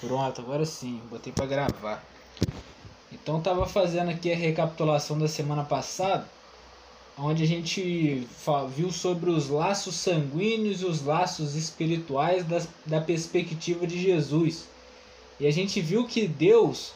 Pronto, 0.00 0.40
agora 0.40 0.64
sim, 0.64 1.00
botei 1.10 1.32
para 1.32 1.46
gravar. 1.46 2.04
Então 3.12 3.40
tava 3.40 3.66
fazendo 3.66 4.10
aqui 4.10 4.32
a 4.32 4.36
recapitulação 4.36 5.18
da 5.18 5.26
semana 5.26 5.64
passada, 5.64 6.24
onde 7.18 7.42
a 7.42 7.46
gente 7.46 8.24
viu 8.76 8.92
sobre 8.92 9.28
os 9.28 9.48
laços 9.48 9.96
sanguíneos 9.96 10.82
e 10.82 10.84
os 10.84 11.04
laços 11.04 11.56
espirituais 11.56 12.44
da, 12.44 12.62
da 12.86 13.00
perspectiva 13.00 13.88
de 13.88 14.00
Jesus. 14.00 14.68
E 15.40 15.48
a 15.48 15.50
gente 15.50 15.80
viu 15.80 16.06
que 16.06 16.28
Deus 16.28 16.92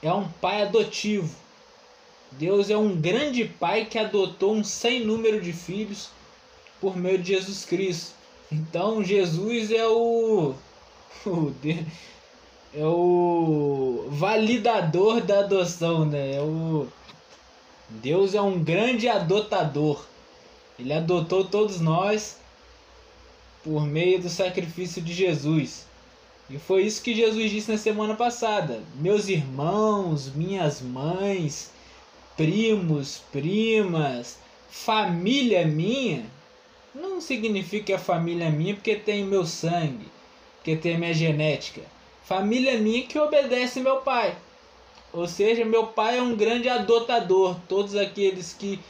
é 0.00 0.12
um 0.12 0.28
pai 0.28 0.62
adotivo. 0.62 1.34
Deus 2.32 2.70
é 2.70 2.76
um 2.76 2.94
grande 2.94 3.44
pai 3.44 3.84
que 3.84 3.98
adotou 3.98 4.54
um 4.54 4.62
sem 4.62 5.04
número 5.04 5.40
de 5.40 5.52
filhos 5.52 6.08
por 6.80 6.96
meio 6.96 7.18
de 7.18 7.32
Jesus 7.32 7.64
Cristo. 7.64 8.14
Então 8.50 9.02
Jesus 9.02 9.72
é 9.72 9.86
o, 9.88 10.54
o 11.26 11.50
é 12.76 12.84
o 12.84 14.08
validador 14.08 15.20
da 15.20 15.40
adoção, 15.40 16.04
né? 16.04 16.34
É 16.34 16.40
o 16.40 16.88
Deus 17.88 18.34
é 18.34 18.40
um 18.40 18.62
grande 18.62 19.08
adotador. 19.08 20.04
Ele 20.76 20.92
adotou 20.92 21.44
todos 21.44 21.80
nós 21.80 22.36
por 23.62 23.86
meio 23.86 24.20
do 24.20 24.28
sacrifício 24.28 25.00
de 25.00 25.12
Jesus. 25.12 25.86
E 26.50 26.58
foi 26.58 26.82
isso 26.82 27.00
que 27.00 27.14
Jesus 27.14 27.48
disse 27.50 27.70
na 27.70 27.78
semana 27.78 28.16
passada. 28.16 28.82
Meus 28.96 29.28
irmãos, 29.28 30.34
minhas 30.34 30.82
mães, 30.82 31.70
primos, 32.36 33.22
primas, 33.30 34.36
família 34.68 35.64
minha, 35.64 36.26
não 36.92 37.20
significa 37.20 37.94
a 37.94 37.98
família 37.98 38.50
minha 38.50 38.74
porque 38.74 38.96
tem 38.96 39.24
meu 39.24 39.46
sangue, 39.46 40.08
porque 40.56 40.74
tem 40.74 40.98
minha 40.98 41.14
genética 41.14 41.94
Família 42.24 42.78
minha 42.78 43.06
que 43.06 43.18
obedece 43.18 43.80
meu 43.80 43.98
pai. 43.98 44.36
Ou 45.12 45.28
seja, 45.28 45.64
meu 45.64 45.88
pai 45.88 46.18
é 46.18 46.22
um 46.22 46.34
grande 46.34 46.68
adotador. 46.68 47.56
Todos 47.68 47.94
aqueles 47.94 48.52
que 48.52 48.80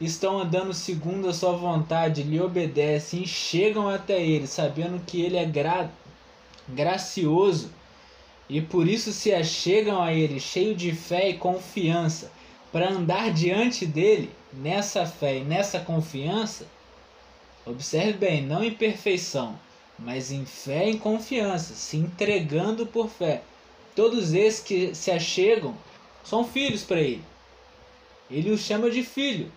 estão 0.00 0.38
andando 0.38 0.72
segundo 0.72 1.28
a 1.28 1.34
sua 1.34 1.52
vontade 1.52 2.22
lhe 2.22 2.40
obedecem 2.40 3.22
e 3.22 3.26
chegam 3.26 3.88
até 3.88 4.22
ele, 4.22 4.46
sabendo 4.46 5.04
que 5.04 5.20
ele 5.20 5.36
é 5.36 5.44
gra 5.44 5.90
gracioso 6.68 7.70
e 8.48 8.60
por 8.60 8.86
isso 8.86 9.12
se 9.12 9.32
achegam 9.32 10.02
a 10.02 10.12
ele 10.12 10.38
cheio 10.38 10.74
de 10.74 10.92
fé 10.92 11.30
e 11.30 11.34
confiança 11.34 12.30
para 12.70 12.90
andar 12.90 13.32
diante 13.32 13.84
dele 13.86 14.30
nessa 14.52 15.04
fé 15.06 15.38
e 15.38 15.44
nessa 15.44 15.80
confiança. 15.80 16.66
Observe 17.66 18.14
bem, 18.14 18.42
não 18.42 18.64
em 18.64 18.72
perfeição, 18.72 19.58
mas 19.98 20.30
em 20.30 20.44
fé 20.44 20.88
e 20.88 20.98
confiança, 20.98 21.74
se 21.74 21.96
entregando 21.96 22.86
por 22.86 23.08
fé. 23.08 23.42
Todos 23.94 24.32
esses 24.32 24.60
que 24.60 24.94
se 24.94 25.10
achegam 25.10 25.74
são 26.22 26.44
filhos 26.44 26.84
para 26.84 27.00
ele. 27.00 27.24
Ele 28.30 28.50
os 28.50 28.60
chama 28.60 28.90
de 28.90 29.02
filho. 29.02 29.50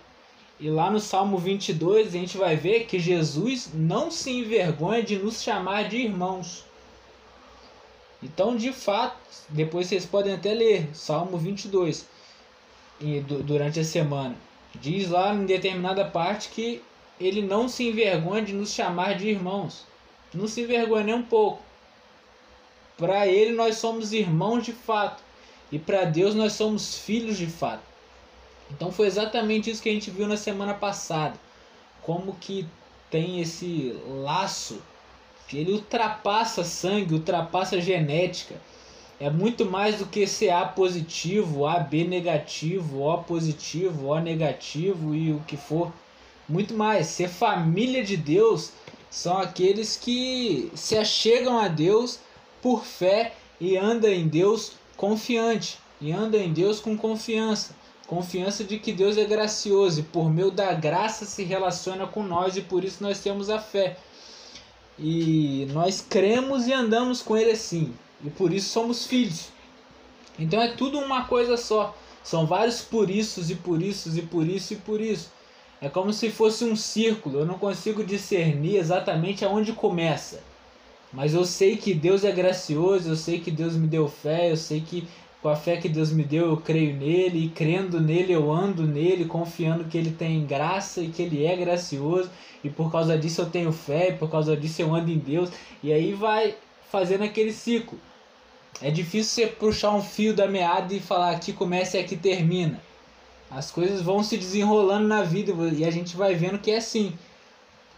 E 0.60 0.70
lá 0.70 0.90
no 0.90 1.00
Salmo 1.00 1.38
22 1.38 2.08
a 2.08 2.12
gente 2.12 2.38
vai 2.38 2.56
ver 2.56 2.86
que 2.86 3.00
Jesus 3.00 3.70
não 3.74 4.10
se 4.10 4.32
envergonha 4.32 5.04
de 5.04 5.18
nos 5.18 5.42
chamar 5.42 5.90
de 5.90 5.98
irmãos. 5.98 6.66
Então, 8.24 8.56
de 8.56 8.72
fato, 8.72 9.18
depois 9.50 9.88
vocês 9.88 10.06
podem 10.06 10.34
até 10.34 10.54
ler 10.54 10.90
Salmo 10.94 11.38
22 11.38 12.08
durante 13.46 13.80
a 13.80 13.84
semana. 13.84 14.36
Diz 14.80 15.10
lá 15.10 15.34
em 15.34 15.46
determinada 15.46 16.06
parte 16.06 16.50
que 16.50 16.82
ele 17.20 17.42
não 17.42 17.68
se 17.68 17.88
envergonha 17.88 18.44
de 18.44 18.54
nos 18.54 18.72
chamar 18.72 19.16
de 19.16 19.28
irmãos. 19.28 19.86
Não 20.34 20.48
se 20.48 20.62
envergonhe 20.62 21.06
nem 21.06 21.16
um 21.16 21.24
pouco. 21.24 21.62
Para 22.98 23.28
ele 23.28 23.54
nós 23.54 23.78
somos 23.78 24.14
irmãos 24.14 24.64
de 24.64 24.74
fato. 24.74 25.24
E 25.72 25.80
para 25.80 26.06
Deus 26.06 26.36
nós 26.36 26.54
somos 26.54 26.98
filhos 26.98 27.38
de 27.38 27.48
fato. 27.48 27.84
Então 28.70 28.92
foi 28.92 29.08
exatamente 29.08 29.70
isso 29.70 29.82
que 29.82 29.90
a 29.90 29.94
gente 29.94 30.12
viu 30.12 30.28
na 30.28 30.38
semana 30.38 30.74
passada. 30.74 31.36
Como 32.02 32.36
que 32.36 32.68
tem 33.10 33.42
esse 33.42 33.96
laço 34.24 34.82
que 35.48 35.58
ele 35.58 35.74
ultrapassa 35.74 36.64
sangue, 36.64 37.14
ultrapassa 37.14 37.82
genética. 37.82 38.56
É 39.20 39.30
muito 39.30 39.66
mais 39.66 40.00
do 40.00 40.06
que 40.06 40.26
ser 40.26 40.50
A 40.50 40.66
positivo, 40.66 41.68
AB 41.68 42.06
negativo, 42.06 43.02
O 43.02 43.18
positivo, 43.24 44.08
O 44.08 44.20
negativo 44.20 45.14
e 45.14 45.32
o 45.32 45.40
que 45.46 45.58
for. 45.58 45.92
Muito 46.48 46.74
mais. 46.74 47.08
Ser 47.08 47.28
família 47.28 48.04
de 48.04 48.18
Deus 48.18 48.72
são 49.12 49.38
aqueles 49.38 49.98
que 49.98 50.72
se 50.74 50.98
achegam 50.98 51.60
a 51.60 51.68
Deus 51.68 52.18
por 52.62 52.86
fé 52.86 53.34
e 53.60 53.76
andam 53.76 54.10
em 54.10 54.28
Deus 54.28 54.72
confiante, 54.96 55.78
e 56.00 56.12
andam 56.14 56.40
em 56.40 56.54
Deus 56.54 56.80
com 56.80 56.98
confiança. 56.98 57.76
Confiança 58.08 58.64
de 58.64 58.80
que 58.80 58.92
Deus 58.92 59.18
é 59.18 59.26
gracioso 59.26 60.00
e 60.00 60.04
por 60.04 60.30
meio 60.30 60.50
da 60.50 60.74
graça 60.74 61.26
se 61.26 61.44
relaciona 61.44 62.08
com 62.08 62.24
nós 62.24 62.56
e 62.56 62.62
por 62.62 62.84
isso 62.84 63.04
nós 63.04 63.20
temos 63.20 63.50
a 63.50 63.60
fé. 63.60 63.98
E 64.98 65.68
nós 65.72 66.06
cremos 66.08 66.68
e 66.68 66.74
andamos 66.74 67.22
com 67.22 67.36
Ele 67.36 67.52
assim, 67.52 67.94
e 68.24 68.30
por 68.30 68.54
isso 68.54 68.70
somos 68.70 69.06
filhos. 69.06 69.50
Então 70.40 70.62
é 70.62 70.70
tudo 70.70 70.98
uma 71.00 71.26
coisa 71.26 71.58
só. 71.58 71.96
São 72.24 72.46
vários 72.46 72.82
por 72.82 73.10
isso 73.10 73.42
e 73.52 73.56
por 73.56 73.82
isso 73.82 74.18
e 74.18 74.22
por 74.22 74.48
isso 74.48 74.74
e 74.74 74.78
por 74.78 75.02
isso. 75.02 75.30
É 75.82 75.90
como 75.90 76.14
se 76.14 76.30
fosse 76.30 76.64
um 76.64 76.76
círculo, 76.76 77.40
eu 77.40 77.46
não 77.46 77.58
consigo 77.58 78.04
discernir 78.04 78.76
exatamente 78.76 79.44
aonde 79.44 79.74
começa. 79.74 80.44
Mas 81.12 81.34
eu 81.34 81.44
sei 81.44 81.76
que 81.76 81.92
Deus 81.92 82.24
é 82.24 82.32
gracioso, 82.32 83.10
eu 83.10 83.16
sei 83.16 83.40
que 83.40 83.50
Deus 83.50 83.76
me 83.76 83.88
deu 83.88 84.08
fé, 84.08 84.52
eu 84.52 84.58
sei 84.58 84.80
que 84.80 85.08
com 85.42 85.50
a 85.50 85.56
fé 85.56 85.78
que 85.78 85.90
Deus 85.90 86.12
me 86.12 86.24
deu 86.24 86.52
eu 86.52 86.58
creio 86.58 86.96
nele, 86.96 87.46
e 87.46 87.50
crendo 87.50 88.00
nele 88.00 88.32
eu 88.32 88.52
ando 88.52 88.86
nele, 88.86 89.26
confiando 89.26 89.86
que 89.86 89.98
ele 89.98 90.12
tem 90.12 90.46
graça 90.46 91.02
e 91.02 91.08
que 91.08 91.24
ele 91.24 91.44
é 91.44 91.56
gracioso, 91.56 92.30
e 92.64 92.70
por 92.70 92.92
causa 92.92 93.18
disso 93.18 93.42
eu 93.42 93.50
tenho 93.50 93.72
fé, 93.72 94.10
e 94.10 94.14
por 94.14 94.30
causa 94.30 94.56
disso 94.56 94.84
eu 94.84 94.94
ando 94.94 95.10
em 95.10 95.18
Deus, 95.18 95.50
e 95.82 95.92
aí 95.92 96.14
vai 96.14 96.54
fazendo 96.92 97.24
aquele 97.24 97.52
ciclo. 97.52 97.98
É 98.80 98.92
difícil 98.92 99.48
você 99.48 99.48
puxar 99.52 99.96
um 99.96 100.02
fio 100.04 100.36
da 100.36 100.48
meada 100.48 100.94
e 100.94 101.00
falar 101.00 101.32
aqui 101.32 101.52
começa 101.52 101.98
e 101.98 102.02
aqui 102.02 102.16
termina 102.16 102.80
as 103.52 103.70
coisas 103.70 104.02
vão 104.02 104.24
se 104.24 104.38
desenrolando 104.38 105.06
na 105.06 105.24
vida 105.24 105.52
e 105.76 105.84
a 105.84 105.92
gente 105.92 106.16
vai 106.16 106.34
vendo 106.34 106.58
que 106.58 106.72
é 106.72 106.78
assim. 106.78 107.14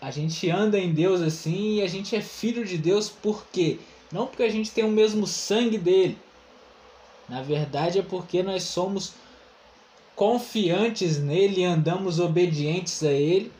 A 0.02 0.10
gente 0.10 0.50
anda 0.50 0.80
em 0.80 0.92
Deus 0.92 1.22
assim 1.22 1.76
e 1.76 1.82
a 1.84 1.88
gente 1.88 2.16
é 2.16 2.22
filho 2.22 2.66
de 2.66 2.76
Deus 2.76 3.08
por 3.08 3.46
quê? 3.52 3.80
Não 4.12 4.26
porque 4.26 4.42
a 4.42 4.50
gente 4.50 4.72
tem 4.72 4.84
o 4.84 4.90
mesmo 4.90 5.28
sangue 5.28 5.78
dele. 5.78 6.18
Na 7.30 7.44
verdade 7.44 8.00
é 8.00 8.02
porque 8.02 8.42
nós 8.42 8.64
somos 8.64 9.14
confiantes 10.16 11.20
nele 11.20 11.64
andamos 11.64 12.20
obedientes 12.20 13.04
a 13.04 13.12
ele. 13.12 13.52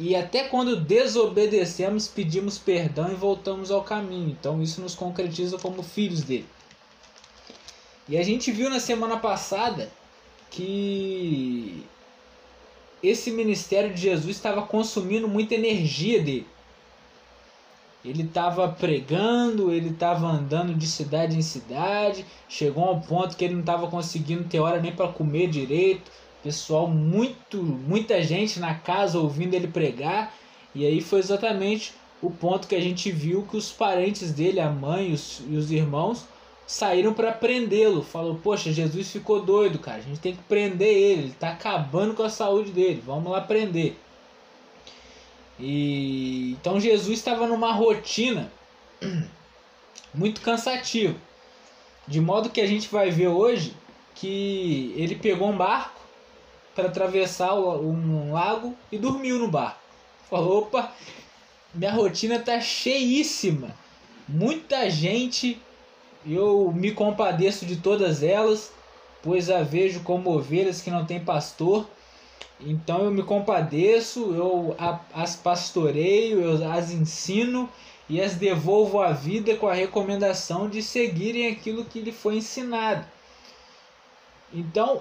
E 0.00 0.16
até 0.16 0.44
quando 0.44 0.80
desobedecemos, 0.80 2.08
pedimos 2.08 2.58
perdão 2.58 3.12
e 3.12 3.14
voltamos 3.14 3.70
ao 3.70 3.84
caminho. 3.84 4.30
Então 4.30 4.60
isso 4.60 4.80
nos 4.80 4.96
concretiza 4.96 5.58
como 5.58 5.82
filhos 5.82 6.22
dele. 6.22 6.46
E 8.08 8.18
a 8.18 8.22
gente 8.24 8.50
viu 8.50 8.68
na 8.68 8.80
semana 8.80 9.16
passada 9.16 9.90
que 10.50 11.84
esse 13.02 13.30
ministério 13.30 13.94
de 13.94 14.00
Jesus 14.00 14.36
estava 14.36 14.62
consumindo 14.62 15.28
muita 15.28 15.54
energia 15.54 16.22
dele. 16.22 16.46
Ele 18.04 18.22
estava 18.22 18.66
pregando, 18.68 19.70
ele 19.70 19.90
estava 19.90 20.26
andando 20.26 20.74
de 20.74 20.86
cidade 20.86 21.36
em 21.36 21.42
cidade, 21.42 22.24
chegou 22.48 22.84
ao 22.84 23.00
ponto 23.00 23.36
que 23.36 23.44
ele 23.44 23.54
não 23.54 23.60
estava 23.60 23.88
conseguindo 23.88 24.44
ter 24.44 24.58
hora 24.58 24.80
nem 24.80 24.92
para 24.92 25.08
comer 25.08 25.48
direito. 25.48 26.10
Pessoal, 26.42 26.88
muito, 26.88 27.62
muita 27.62 28.22
gente 28.22 28.58
na 28.58 28.74
casa 28.74 29.18
ouvindo 29.18 29.52
ele 29.52 29.68
pregar, 29.68 30.34
e 30.74 30.86
aí 30.86 31.02
foi 31.02 31.18
exatamente 31.18 31.92
o 32.22 32.30
ponto 32.30 32.66
que 32.66 32.74
a 32.74 32.80
gente 32.80 33.10
viu 33.10 33.42
que 33.42 33.56
os 33.56 33.70
parentes 33.70 34.32
dele, 34.32 34.60
a 34.60 34.70
mãe 34.70 35.12
os, 35.12 35.42
e 35.46 35.56
os 35.56 35.70
irmãos, 35.70 36.24
saíram 36.70 37.12
para 37.12 37.32
prendê-lo. 37.32 38.02
Falou: 38.02 38.36
Poxa, 38.36 38.72
Jesus 38.72 39.10
ficou 39.10 39.42
doido, 39.42 39.78
cara. 39.78 39.98
A 39.98 40.02
gente 40.02 40.20
tem 40.20 40.36
que 40.36 40.42
prender 40.44 40.88
ele. 40.88 41.22
Ele 41.22 41.30
está 41.30 41.50
acabando 41.50 42.14
com 42.14 42.22
a 42.22 42.30
saúde 42.30 42.70
dele. 42.70 43.02
Vamos 43.04 43.32
lá 43.32 43.40
prender. 43.40 43.96
E 45.58 46.52
então 46.52 46.80
Jesus 46.80 47.18
estava 47.18 47.46
numa 47.46 47.72
rotina 47.72 48.50
muito 50.14 50.40
cansativa. 50.40 51.16
De 52.06 52.20
modo 52.20 52.50
que 52.50 52.60
a 52.60 52.66
gente 52.66 52.88
vai 52.88 53.10
ver 53.10 53.28
hoje 53.28 53.74
que 54.14 54.94
ele 54.96 55.16
pegou 55.16 55.50
um 55.50 55.56
barco 55.56 56.00
para 56.74 56.86
atravessar 56.86 57.54
um 57.54 58.32
lago 58.32 58.76
e 58.92 58.96
dormiu 58.98 59.40
no 59.40 59.48
barco. 59.48 59.80
Falou: 60.30 60.62
opa, 60.62 60.92
minha 61.74 61.92
rotina 61.92 62.38
tá 62.38 62.60
cheíssima. 62.60 63.74
Muita 64.28 64.88
gente 64.88 65.60
eu 66.26 66.72
me 66.74 66.92
compadeço 66.92 67.64
de 67.64 67.76
todas 67.76 68.22
elas, 68.22 68.72
pois 69.22 69.50
a 69.50 69.62
vejo 69.62 70.00
como 70.00 70.30
ovelhas 70.30 70.80
que 70.80 70.90
não 70.90 71.04
têm 71.04 71.20
pastor. 71.20 71.86
Então 72.60 73.04
eu 73.04 73.10
me 73.10 73.22
compadeço, 73.22 74.34
eu 74.34 74.76
as 75.14 75.36
pastoreio, 75.36 76.40
eu 76.40 76.70
as 76.70 76.90
ensino 76.90 77.68
e 78.08 78.20
as 78.20 78.34
devolvo 78.34 79.00
à 79.00 79.12
vida 79.12 79.56
com 79.56 79.68
a 79.68 79.74
recomendação 79.74 80.68
de 80.68 80.82
seguirem 80.82 81.48
aquilo 81.48 81.84
que 81.84 82.00
lhe 82.00 82.12
foi 82.12 82.36
ensinado. 82.36 83.06
Então, 84.52 85.00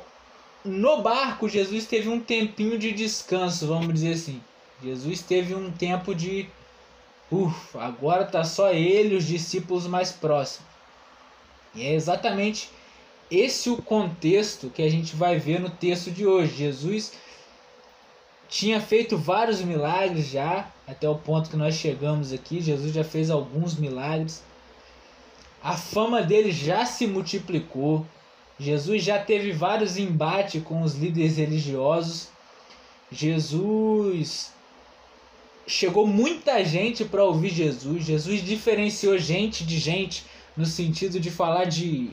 no 0.64 1.02
barco, 1.02 1.50
Jesus 1.50 1.86
teve 1.86 2.08
um 2.08 2.20
tempinho 2.20 2.78
de 2.78 2.92
descanso, 2.92 3.66
vamos 3.66 3.94
dizer 3.94 4.14
assim. 4.14 4.42
Jesus 4.84 5.22
teve 5.22 5.56
um 5.56 5.72
tempo 5.72 6.14
de. 6.14 6.48
Ufa, 7.32 7.82
agora 7.82 8.26
tá 8.26 8.44
só 8.44 8.72
ele 8.72 9.16
os 9.16 9.26
discípulos 9.26 9.88
mais 9.88 10.12
próximos. 10.12 10.69
E 11.76 11.84
é 11.84 11.94
exatamente 11.94 12.70
esse 13.30 13.70
o 13.70 13.78
contexto 13.78 14.70
que 14.70 14.82
a 14.82 14.90
gente 14.90 15.16
vai 15.16 15.38
ver 15.38 15.60
no 15.60 15.70
texto 15.70 16.10
de 16.12 16.26
hoje. 16.26 16.56
Jesus 16.56 17.14
tinha 18.48 18.82
feito 18.82 19.18
vários 19.18 19.62
milagres 19.62 20.28
já, 20.28 20.72
até 20.88 21.08
o 21.08 21.16
ponto 21.16 21.50
que 21.50 21.58
nós 21.58 21.76
chegamos 21.76 22.34
aqui. 22.34 22.60
Jesus 22.60 22.92
já 22.94 23.04
fez 23.04 23.30
alguns 23.30 23.76
milagres. 23.76 24.44
A 25.62 25.78
fama 25.78 26.22
dele 26.22 26.52
já 26.52 26.86
se 26.86 27.06
multiplicou. 27.06 28.06
Jesus 28.60 29.04
já 29.04 29.20
teve 29.20 29.52
vários 29.52 29.98
embates 29.98 30.64
com 30.64 30.82
os 30.82 30.96
líderes 30.96 31.38
religiosos. 31.38 32.30
Jesus 33.12 34.52
chegou 35.68 36.08
muita 36.08 36.64
gente 36.66 37.06
para 37.06 37.24
ouvir 37.24 37.50
Jesus. 37.50 38.04
Jesus 38.04 38.44
diferenciou 38.44 39.18
gente 39.20 39.64
de 39.64 39.78
gente 39.78 40.26
no 40.60 40.66
sentido 40.66 41.22
de 41.22 41.32
falar 41.32 41.64
de 41.64 42.12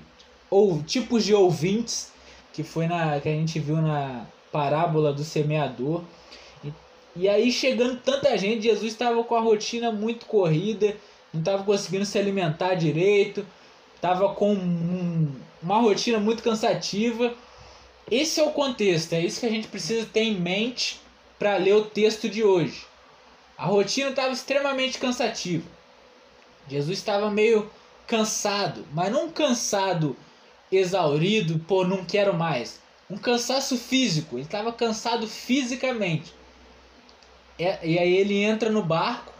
ou 0.48 0.80
tipos 0.80 1.24
de 1.24 1.34
ouvintes, 1.34 2.12
que 2.52 2.62
foi 2.62 2.86
na 2.86 3.20
que 3.20 3.28
a 3.28 3.32
gente 3.32 3.58
viu 3.58 3.78
na 3.78 4.24
parábola 4.52 5.12
do 5.12 5.24
semeador. 5.24 6.04
E, 6.64 6.72
e 7.16 7.28
aí 7.28 7.50
chegando 7.50 7.98
tanta 7.98 8.38
gente, 8.38 8.62
Jesus 8.62 8.92
estava 8.92 9.24
com 9.24 9.34
a 9.34 9.40
rotina 9.40 9.90
muito 9.90 10.26
corrida, 10.26 10.96
não 11.34 11.40
estava 11.40 11.64
conseguindo 11.64 12.06
se 12.06 12.16
alimentar 12.20 12.76
direito, 12.76 13.44
estava 13.96 14.32
com 14.32 14.54
um, 14.54 15.28
uma 15.60 15.80
rotina 15.80 16.20
muito 16.20 16.40
cansativa. 16.40 17.34
Esse 18.08 18.38
é 18.38 18.44
o 18.44 18.52
contexto, 18.52 19.12
é 19.14 19.20
isso 19.22 19.40
que 19.40 19.46
a 19.46 19.50
gente 19.50 19.66
precisa 19.66 20.06
ter 20.06 20.20
em 20.20 20.38
mente 20.38 21.00
para 21.36 21.56
ler 21.56 21.74
o 21.74 21.84
texto 21.84 22.28
de 22.28 22.44
hoje. 22.44 22.86
A 23.58 23.66
rotina 23.66 24.10
estava 24.10 24.32
extremamente 24.32 24.98
cansativa. 24.98 25.64
Jesus 26.68 26.96
estava 26.98 27.28
meio 27.28 27.68
cansado, 28.06 28.86
mas 28.92 29.10
não 29.10 29.30
cansado 29.30 30.16
exaurido, 30.70 31.58
pô, 31.60 31.84
não 31.84 32.04
quero 32.04 32.34
mais. 32.34 32.80
Um 33.08 33.16
cansaço 33.16 33.76
físico, 33.76 34.36
ele 34.36 34.44
estava 34.44 34.72
cansado 34.72 35.26
fisicamente. 35.26 36.32
E 37.58 37.98
aí 37.98 38.16
ele 38.16 38.42
entra 38.42 38.70
no 38.70 38.82
barco 38.82 39.32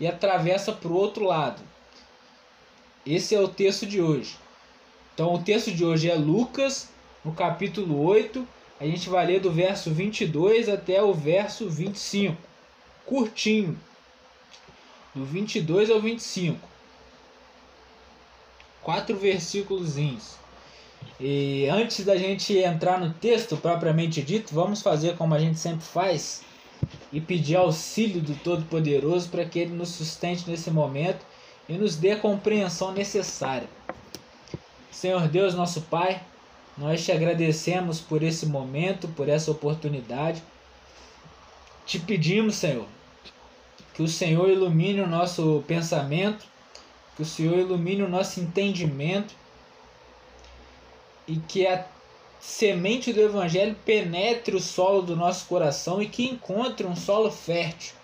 e 0.00 0.06
atravessa 0.06 0.72
para 0.72 0.88
o 0.88 0.94
outro 0.94 1.24
lado. 1.24 1.62
Esse 3.04 3.34
é 3.34 3.40
o 3.40 3.48
texto 3.48 3.84
de 3.86 4.00
hoje. 4.00 4.36
Então 5.14 5.34
o 5.34 5.42
texto 5.42 5.72
de 5.72 5.84
hoje 5.84 6.10
é 6.10 6.14
Lucas, 6.14 6.88
no 7.24 7.32
capítulo 7.32 8.00
8. 8.02 8.46
A 8.80 8.84
gente 8.84 9.08
vai 9.08 9.26
ler 9.26 9.40
do 9.40 9.50
verso 9.50 9.90
22 9.90 10.68
até 10.68 11.02
o 11.02 11.12
verso 11.12 11.68
25 11.68 12.48
curtinho, 13.08 13.80
do 15.14 15.24
22 15.24 15.88
ao 15.90 15.98
25. 15.98 16.68
Quatro 18.88 19.18
versículos. 19.18 19.96
E 21.20 21.68
antes 21.70 22.06
da 22.06 22.16
gente 22.16 22.56
entrar 22.56 22.98
no 22.98 23.12
texto 23.12 23.54
propriamente 23.54 24.22
dito, 24.22 24.54
vamos 24.54 24.80
fazer 24.80 25.14
como 25.14 25.34
a 25.34 25.38
gente 25.38 25.58
sempre 25.58 25.84
faz 25.84 26.42
e 27.12 27.20
pedir 27.20 27.56
auxílio 27.56 28.22
do 28.22 28.34
Todo-Poderoso 28.36 29.28
para 29.28 29.44
que 29.44 29.58
Ele 29.58 29.74
nos 29.74 29.90
sustente 29.90 30.48
nesse 30.48 30.70
momento 30.70 31.18
e 31.68 31.74
nos 31.74 31.96
dê 31.96 32.12
a 32.12 32.18
compreensão 32.18 32.90
necessária. 32.90 33.68
Senhor 34.90 35.28
Deus, 35.28 35.54
nosso 35.54 35.82
Pai, 35.82 36.22
nós 36.78 37.04
te 37.04 37.12
agradecemos 37.12 38.00
por 38.00 38.22
esse 38.22 38.46
momento, 38.46 39.06
por 39.08 39.28
essa 39.28 39.50
oportunidade. 39.50 40.42
Te 41.84 41.98
pedimos, 41.98 42.54
Senhor, 42.54 42.86
que 43.92 44.02
o 44.02 44.08
Senhor 44.08 44.48
ilumine 44.48 45.02
o 45.02 45.06
nosso 45.06 45.62
pensamento, 45.66 46.46
que 47.18 47.22
o 47.22 47.26
Senhor 47.26 47.58
ilumine 47.58 48.04
o 48.04 48.08
nosso 48.08 48.38
entendimento 48.38 49.34
e 51.26 51.34
que 51.34 51.66
a 51.66 51.84
semente 52.38 53.12
do 53.12 53.20
Evangelho 53.20 53.74
penetre 53.84 54.54
o 54.54 54.60
solo 54.60 55.02
do 55.02 55.16
nosso 55.16 55.46
coração 55.46 56.00
e 56.00 56.08
que 56.08 56.24
encontre 56.24 56.86
um 56.86 56.94
solo 56.94 57.28
fértil, 57.32 57.96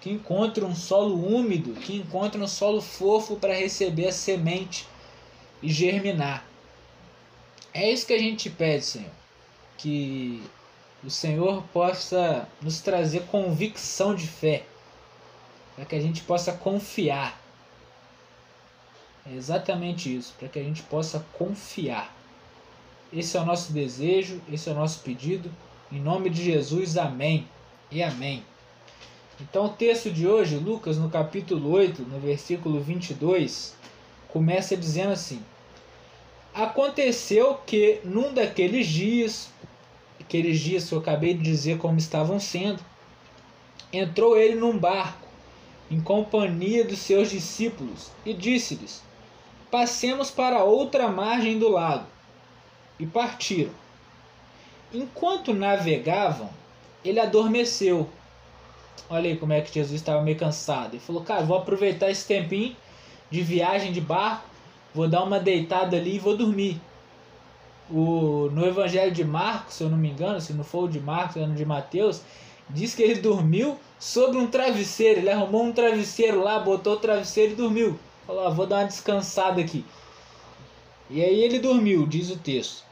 que 0.00 0.10
encontre 0.10 0.64
um 0.64 0.74
solo 0.74 1.14
úmido, 1.14 1.74
que 1.74 1.94
encontre 1.94 2.42
um 2.42 2.48
solo 2.48 2.82
fofo 2.82 3.36
para 3.36 3.54
receber 3.54 4.08
a 4.08 4.12
semente 4.12 4.88
e 5.62 5.72
germinar. 5.72 6.44
É 7.72 7.88
isso 7.88 8.04
que 8.04 8.14
a 8.14 8.18
gente 8.18 8.50
pede, 8.50 8.84
Senhor. 8.84 9.12
Que 9.78 10.42
o 11.04 11.10
Senhor 11.10 11.62
possa 11.72 12.48
nos 12.60 12.80
trazer 12.80 13.26
convicção 13.26 14.12
de 14.12 14.26
fé 14.26 14.64
para 15.76 15.84
que 15.84 15.94
a 15.94 16.00
gente 16.00 16.22
possa 16.22 16.52
confiar. 16.52 17.45
É 19.28 19.34
exatamente 19.34 20.14
isso, 20.14 20.34
para 20.38 20.48
que 20.48 20.58
a 20.58 20.62
gente 20.62 20.82
possa 20.82 21.24
confiar. 21.32 22.14
Esse 23.12 23.36
é 23.36 23.40
o 23.40 23.44
nosso 23.44 23.72
desejo, 23.72 24.40
esse 24.52 24.68
é 24.68 24.72
o 24.72 24.76
nosso 24.76 25.00
pedido. 25.00 25.50
Em 25.90 26.00
nome 26.00 26.30
de 26.30 26.44
Jesus, 26.44 26.96
amém 26.96 27.48
e 27.90 28.02
amém. 28.02 28.44
Então, 29.40 29.66
o 29.66 29.70
texto 29.70 30.10
de 30.10 30.26
hoje, 30.26 30.56
Lucas, 30.56 30.96
no 30.96 31.10
capítulo 31.10 31.70
8, 31.72 32.02
no 32.02 32.18
versículo 32.18 32.80
22, 32.80 33.74
começa 34.28 34.76
dizendo 34.76 35.12
assim: 35.12 35.42
Aconteceu 36.54 37.54
que 37.66 38.00
num 38.04 38.32
daqueles 38.32 38.86
dias, 38.86 39.50
aqueles 40.20 40.60
dias 40.60 40.88
que 40.88 40.94
eu 40.94 41.00
acabei 41.00 41.34
de 41.34 41.42
dizer 41.42 41.78
como 41.78 41.98
estavam 41.98 42.40
sendo, 42.40 42.82
entrou 43.92 44.36
ele 44.36 44.54
num 44.54 44.78
barco 44.78 45.26
em 45.90 46.00
companhia 46.00 46.84
dos 46.84 46.98
seus 46.98 47.30
discípulos 47.30 48.10
e 48.24 48.32
disse-lhes: 48.32 49.05
Passemos 49.70 50.30
para 50.30 50.64
outra 50.64 51.08
margem 51.08 51.58
do 51.58 51.68
lago. 51.68 52.06
E 52.98 53.06
partiram. 53.06 53.72
Enquanto 54.92 55.52
navegavam, 55.52 56.48
ele 57.04 57.20
adormeceu. 57.20 58.08
Olha 59.08 59.30
aí 59.30 59.36
como 59.36 59.52
é 59.52 59.60
que 59.60 59.74
Jesus 59.74 60.00
estava 60.00 60.22
meio 60.22 60.38
cansado. 60.38 60.94
Ele 60.94 61.00
falou: 61.00 61.22
Cara, 61.22 61.42
vou 61.42 61.56
aproveitar 61.56 62.10
esse 62.10 62.26
tempinho 62.26 62.76
de 63.30 63.42
viagem 63.42 63.92
de 63.92 64.00
barco, 64.00 64.48
vou 64.94 65.08
dar 65.08 65.22
uma 65.22 65.38
deitada 65.38 65.96
ali 65.96 66.16
e 66.16 66.18
vou 66.18 66.36
dormir. 66.36 66.80
O, 67.90 68.48
no 68.52 68.66
Evangelho 68.66 69.12
de 69.12 69.24
Marcos, 69.24 69.74
se 69.74 69.84
eu 69.84 69.88
não 69.88 69.98
me 69.98 70.10
engano, 70.10 70.40
se 70.40 70.52
não 70.52 70.64
for 70.64 70.84
o 70.84 70.88
de 70.88 70.98
Marcos, 70.98 71.36
é 71.36 71.46
no 71.46 71.54
de 71.54 71.64
Mateus, 71.64 72.22
diz 72.68 72.94
que 72.94 73.02
ele 73.02 73.20
dormiu 73.20 73.78
sobre 73.98 74.38
um 74.38 74.46
travesseiro. 74.48 75.20
Ele 75.20 75.30
arrumou 75.30 75.62
um 75.64 75.72
travesseiro 75.72 76.42
lá, 76.42 76.58
botou 76.58 76.94
o 76.94 76.98
travesseiro 76.98 77.52
e 77.52 77.56
dormiu. 77.56 77.98
Falou: 78.26 78.46
ah, 78.46 78.50
vou 78.50 78.66
dar 78.66 78.78
uma 78.78 78.86
descansada 78.86 79.60
aqui. 79.60 79.84
E 81.08 81.22
aí 81.22 81.42
ele 81.42 81.58
dormiu, 81.58 82.06
diz 82.06 82.30
o 82.30 82.38
texto. 82.38 82.84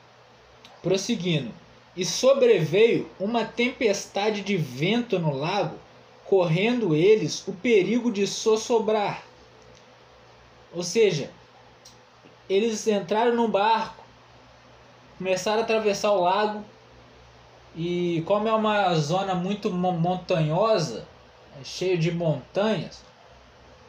Prosseguindo. 0.82 1.50
E 1.96 2.04
sobreveio 2.04 3.08
uma 3.18 3.44
tempestade 3.44 4.42
de 4.42 4.56
vento 4.56 5.18
no 5.18 5.34
lago, 5.34 5.76
correndo 6.24 6.94
eles 6.94 7.46
o 7.46 7.52
perigo 7.52 8.10
de 8.10 8.26
sossobrar. 8.26 9.24
Ou 10.72 10.82
seja, 10.82 11.30
eles 12.48 12.86
entraram 12.86 13.34
num 13.34 13.48
barco, 13.48 14.04
começaram 15.18 15.60
a 15.60 15.64
atravessar 15.64 16.12
o 16.12 16.20
lago, 16.20 16.64
e 17.76 18.22
como 18.26 18.48
é 18.48 18.52
uma 18.52 18.94
zona 18.94 19.34
muito 19.34 19.70
montanhosa, 19.70 21.06
cheio 21.62 21.96
de 21.96 22.10
montanhas, 22.10 23.02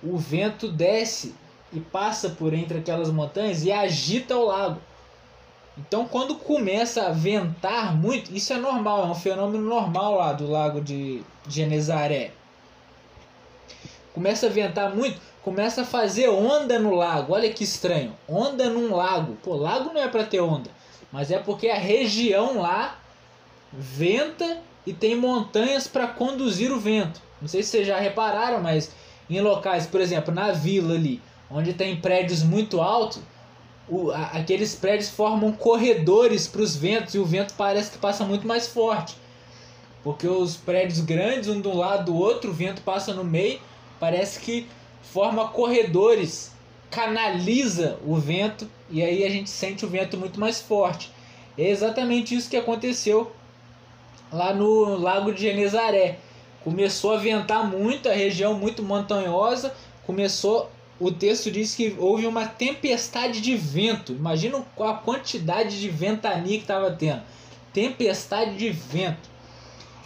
o 0.05 0.17
vento 0.17 0.67
desce 0.67 1.33
e 1.74 1.79
passa 1.79 2.29
por 2.29 2.53
entre 2.53 2.77
aquelas 2.77 3.09
montanhas 3.09 3.63
e 3.63 3.71
agita 3.71 4.38
o 4.38 4.45
lago. 4.45 4.79
Então, 5.77 6.07
quando 6.07 6.35
começa 6.35 7.07
a 7.07 7.12
ventar 7.12 7.93
muito, 7.95 8.33
isso 8.33 8.53
é 8.53 8.57
normal, 8.57 9.03
é 9.03 9.07
um 9.07 9.15
fenômeno 9.15 9.67
normal 9.67 10.15
lá 10.15 10.31
do 10.31 10.50
lago 10.50 10.79
de 10.79 11.21
Genezaré. 11.50 12.31
Começa 14.13 14.45
a 14.45 14.50
ventar 14.50 14.95
muito, 14.95 15.19
começa 15.43 15.81
a 15.81 15.85
fazer 15.85 16.29
onda 16.29 16.79
no 16.79 16.95
lago. 16.95 17.33
Olha 17.33 17.51
que 17.51 17.65
estranho, 17.65 18.15
onda 18.25 18.69
num 18.69 18.95
lago. 18.95 19.38
Pô, 19.43 19.55
lago 19.55 19.93
não 19.93 20.01
é 20.01 20.07
para 20.07 20.24
ter 20.24 20.39
onda, 20.39 20.69
mas 21.12 21.29
é 21.29 21.39
porque 21.39 21.67
a 21.67 21.77
região 21.77 22.62
lá 22.62 22.97
venta 23.74 24.59
e 24.85 24.93
tem 24.93 25.15
montanhas 25.15 25.88
para 25.88 26.07
conduzir 26.07 26.71
o 26.71 26.79
vento. 26.79 27.21
Não 27.41 27.50
sei 27.50 27.62
se 27.62 27.71
vocês 27.71 27.88
já 27.88 28.00
repararam, 28.00 28.62
mas 28.62 28.91
em 29.29 29.41
locais, 29.41 29.86
por 29.88 30.01
exemplo, 30.01 30.34
na 30.34 30.51
vila 30.51 30.94
ali, 30.94 31.22
onde 31.50 31.74
tem 31.74 31.96
prédios 31.96 32.44
muito 32.44 32.82
altos, 32.82 33.22
aqueles 34.34 34.75
prédios 34.75 35.10
formam 35.10 35.51
corredores 35.51 36.48
para 36.48 36.62
os 36.62 36.75
ventos 36.75 37.13
e 37.13 37.20
o 37.20 37.25
vento 37.25 37.53
parece 37.55 37.91
que 37.91 37.98
passa 37.98 38.24
muito 38.24 38.48
mais 38.48 38.67
forte. 38.67 39.15
Porque 40.03 40.27
os 40.27 40.55
prédios 40.55 41.00
grandes, 41.00 41.50
um 41.50 41.60
do 41.60 41.75
lado 41.75 42.12
do 42.12 42.15
outro, 42.15 42.51
o 42.51 42.53
vento 42.53 42.82
passa 42.82 43.13
no 43.13 43.24
meio, 43.24 43.60
parece 44.00 44.39
que 44.39 44.67
forma 45.01 45.48
corredores, 45.48 46.51
canaliza 46.89 47.98
o 48.05 48.15
vento 48.15 48.70
e 48.89 49.01
aí 49.01 49.24
a 49.24 49.29
gente 49.29 49.50
sente 49.50 49.86
o 49.86 49.89
vento 49.89 50.17
muito 50.17 50.39
mais 50.39 50.62
forte. 50.62 51.12
É 51.58 51.70
exatamente 51.70 52.36
isso 52.36 52.50
que 52.50 52.58
aconteceu 52.58 53.32
lá 54.32 54.53
no 54.53 54.98
Lago 54.98 55.34
de 55.34 55.41
Genezaré. 55.41 56.20
Começou 56.65 57.13
a 57.13 57.17
ventar 57.17 57.65
muito, 57.65 58.10
a 58.10 58.13
região 58.13 58.53
muito 58.55 58.84
montanhosa, 58.84 59.74
começou 60.05 60.69
o 61.00 61.12
texto 61.12 61.51
diz 61.51 61.75
que 61.75 61.95
houve 62.00 62.25
uma 62.25 62.48
tempestade 62.48 63.41
de 63.41 63.55
vento. 63.55 64.13
Imagina 64.13 64.65
a 64.79 64.93
quantidade 64.93 65.79
de 65.79 65.89
ventania 65.89 66.57
que 66.57 66.63
estava 66.63 66.89
tendo. 66.91 67.22
Tempestade 67.74 68.57
de 68.57 68.69
vento. 68.69 69.29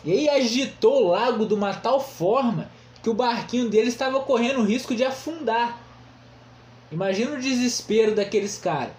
E 0.03 0.11
aí 0.11 0.29
agitou 0.29 1.03
o 1.03 1.07
lago 1.09 1.45
de 1.45 1.53
uma 1.53 1.73
tal 1.73 1.99
forma 1.99 2.69
que 3.03 3.09
o 3.09 3.13
barquinho 3.13 3.69
dele 3.69 3.89
estava 3.89 4.19
correndo 4.21 4.61
o 4.61 4.65
risco 4.65 4.95
de 4.95 5.03
afundar. 5.03 5.79
Imagina 6.91 7.35
o 7.35 7.39
desespero 7.39 8.15
daqueles 8.15 8.57
caras. 8.57 8.93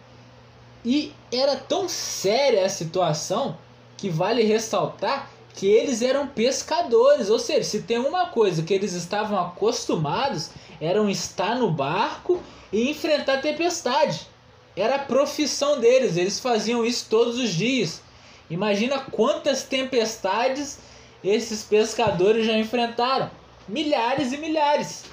E 0.84 1.12
era 1.32 1.56
tão 1.56 1.88
séria 1.88 2.64
a 2.64 2.68
situação 2.68 3.58
que 3.96 4.08
vale 4.08 4.44
ressaltar 4.44 5.28
que 5.54 5.66
eles 5.66 6.02
eram 6.02 6.26
pescadores, 6.26 7.28
ou 7.28 7.38
seja, 7.38 7.64
se 7.64 7.82
tem 7.82 7.98
uma 7.98 8.26
coisa 8.26 8.62
que 8.62 8.72
eles 8.72 8.92
estavam 8.92 9.38
acostumados 9.38 10.50
eram 10.80 11.10
estar 11.10 11.56
no 11.56 11.70
barco 11.70 12.42
e 12.72 12.90
enfrentar 12.90 13.34
a 13.34 13.40
tempestade. 13.40 14.26
Era 14.74 14.96
a 14.96 15.00
profissão 15.00 15.78
deles, 15.78 16.16
eles 16.16 16.40
faziam 16.40 16.84
isso 16.84 17.06
todos 17.10 17.36
os 17.38 17.50
dias. 17.50 18.00
Imagina 18.48 18.98
quantas 18.98 19.62
tempestades 19.62 20.78
esses 21.22 21.62
pescadores 21.62 22.46
já 22.46 22.56
enfrentaram 22.56 23.30
milhares 23.68 24.32
e 24.32 24.38
milhares. 24.38 25.04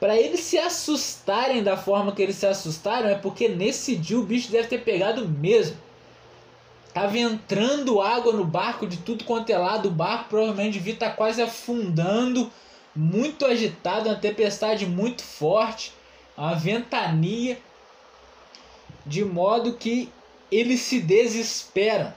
Para 0.00 0.16
eles 0.16 0.40
se 0.40 0.58
assustarem 0.58 1.62
da 1.62 1.76
forma 1.76 2.12
que 2.12 2.22
eles 2.22 2.36
se 2.36 2.46
assustaram, 2.46 3.08
é 3.08 3.16
porque 3.16 3.48
nesse 3.48 3.96
dia 3.96 4.18
o 4.18 4.22
bicho 4.22 4.50
deve 4.50 4.68
ter 4.68 4.78
pegado 4.78 5.28
mesmo. 5.28 5.76
Tava 6.98 7.16
entrando 7.16 8.00
água 8.00 8.32
no 8.32 8.44
barco 8.44 8.84
de 8.84 8.96
tudo 8.96 9.22
quanto 9.22 9.50
é 9.50 9.56
lado, 9.56 9.86
o 9.86 9.92
barco 9.92 10.30
provavelmente 10.30 10.72
devia 10.80 10.94
estar 10.94 11.10
tá 11.10 11.14
quase 11.14 11.40
afundando 11.40 12.50
muito 12.92 13.46
agitado, 13.46 14.08
uma 14.08 14.16
tempestade 14.16 14.84
muito 14.84 15.22
forte, 15.22 15.92
uma 16.36 16.56
ventania, 16.56 17.56
de 19.06 19.24
modo 19.24 19.74
que 19.74 20.12
eles 20.50 20.80
se 20.80 20.98
desesperam. 20.98 22.12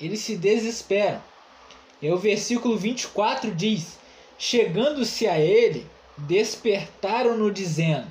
Eles 0.00 0.18
se 0.18 0.34
desesperam. 0.34 1.22
E 2.02 2.10
o 2.10 2.18
versículo 2.18 2.76
24 2.76 3.52
diz: 3.52 4.00
Chegando-se 4.36 5.28
a 5.28 5.38
ele, 5.38 5.86
despertaram-no 6.18 7.52
dizendo. 7.52 8.08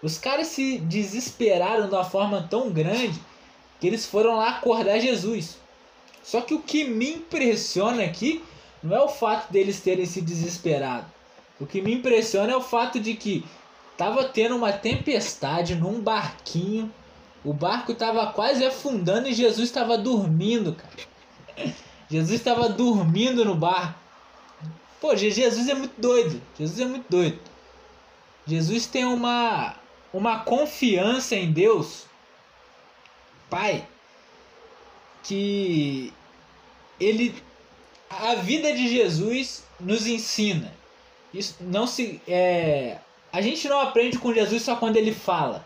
Os 0.00 0.18
caras 0.18 0.46
se 0.46 0.78
desesperaram 0.78 1.88
de 1.88 1.94
uma 1.96 2.04
forma 2.04 2.46
tão 2.48 2.70
grande 2.70 3.20
que 3.80 3.86
eles 3.86 4.06
foram 4.06 4.36
lá 4.36 4.50
acordar 4.50 4.98
Jesus. 4.98 5.58
Só 6.22 6.40
que 6.40 6.54
o 6.54 6.60
que 6.60 6.84
me 6.84 7.14
impressiona 7.14 8.04
aqui 8.04 8.42
não 8.82 8.96
é 8.96 9.00
o 9.00 9.08
fato 9.08 9.52
deles 9.52 9.80
terem 9.80 10.06
se 10.06 10.20
desesperado. 10.20 11.06
O 11.60 11.66
que 11.66 11.80
me 11.80 11.94
impressiona 11.94 12.52
é 12.52 12.56
o 12.56 12.62
fato 12.62 13.00
de 13.00 13.14
que 13.14 13.44
tava 13.96 14.24
tendo 14.24 14.56
uma 14.56 14.72
tempestade 14.72 15.74
num 15.74 16.00
barquinho. 16.00 16.92
O 17.44 17.52
barco 17.52 17.92
estava 17.92 18.26
quase 18.32 18.64
afundando 18.64 19.28
e 19.28 19.34
Jesus 19.34 19.68
estava 19.68 19.96
dormindo, 19.96 20.74
cara. 20.74 21.72
Jesus 22.10 22.38
estava 22.38 22.68
dormindo 22.68 23.44
no 23.44 23.54
barco. 23.54 23.98
Pô, 25.00 25.14
Jesus 25.16 25.68
é 25.68 25.74
muito 25.74 26.00
doido. 26.00 26.40
Jesus 26.58 26.80
é 26.80 26.84
muito 26.84 27.06
doido. 27.08 27.38
Jesus 28.46 28.86
tem 28.86 29.04
uma 29.04 29.76
uma 30.12 30.38
confiança 30.38 31.36
em 31.36 31.52
Deus, 31.52 32.05
Pai, 33.48 33.86
que 35.22 36.12
ele 37.00 37.34
a 38.08 38.34
vida 38.36 38.72
de 38.72 38.88
Jesus 38.88 39.64
nos 39.78 40.06
ensina. 40.06 40.72
Isso 41.34 41.56
não 41.60 41.86
se 41.86 42.20
é, 42.26 42.98
a 43.32 43.40
gente 43.40 43.68
não 43.68 43.80
aprende 43.80 44.18
com 44.18 44.32
Jesus 44.32 44.62
só 44.62 44.76
quando 44.76 44.96
ele 44.96 45.12
fala. 45.12 45.64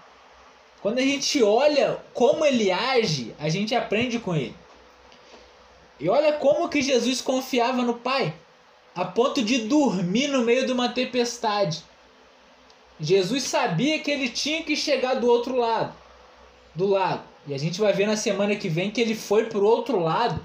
Quando 0.83 0.99
a 0.99 1.03
gente 1.03 1.43
olha 1.43 2.03
como 2.15 2.45
ele 2.45 2.71
age, 2.71 3.35
a 3.39 3.49
gente 3.49 3.75
aprende 3.75 4.19
com 4.19 4.35
ele. 4.35 4.57
E 5.99 6.09
olha 6.09 6.33
como 6.33 6.69
que 6.69 6.81
Jesus 6.81 7.21
confiava 7.21 7.83
no 7.83 7.95
Pai, 7.95 8.35
a 8.95 9.05
ponto 9.05 9.43
de 9.43 9.67
dormir 9.67 10.29
no 10.29 10.43
meio 10.43 10.65
de 10.65 10.73
uma 10.73 10.89
tempestade. 10.89 11.85
Jesus 12.99 13.43
sabia 13.43 13.99
que 13.99 14.11
ele 14.11 14.29
tinha 14.29 14.63
que 14.63 14.75
chegar 14.75 15.15
do 15.15 15.29
outro 15.29 15.57
lado, 15.57 15.95
do 16.75 16.87
lago. 16.87 17.30
E 17.47 17.55
a 17.55 17.59
gente 17.59 17.81
vai 17.81 17.93
ver 17.93 18.07
na 18.07 18.17
semana 18.17 18.55
que 18.57 18.69
vem 18.69 18.91
que 18.91 19.01
ele 19.01 19.15
foi 19.15 19.45
para 19.45 19.59
o 19.59 19.65
outro 19.65 19.99
lado 19.99 20.45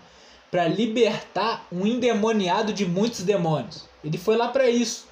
para 0.49 0.67
libertar 0.67 1.67
um 1.71 1.85
endemoniado 1.85 2.71
de 2.71 2.85
muitos 2.85 3.21
demônios. 3.21 3.83
Ele 4.03 4.17
foi 4.17 4.37
lá 4.37 4.47
para 4.47 4.69
isso. 4.69 5.07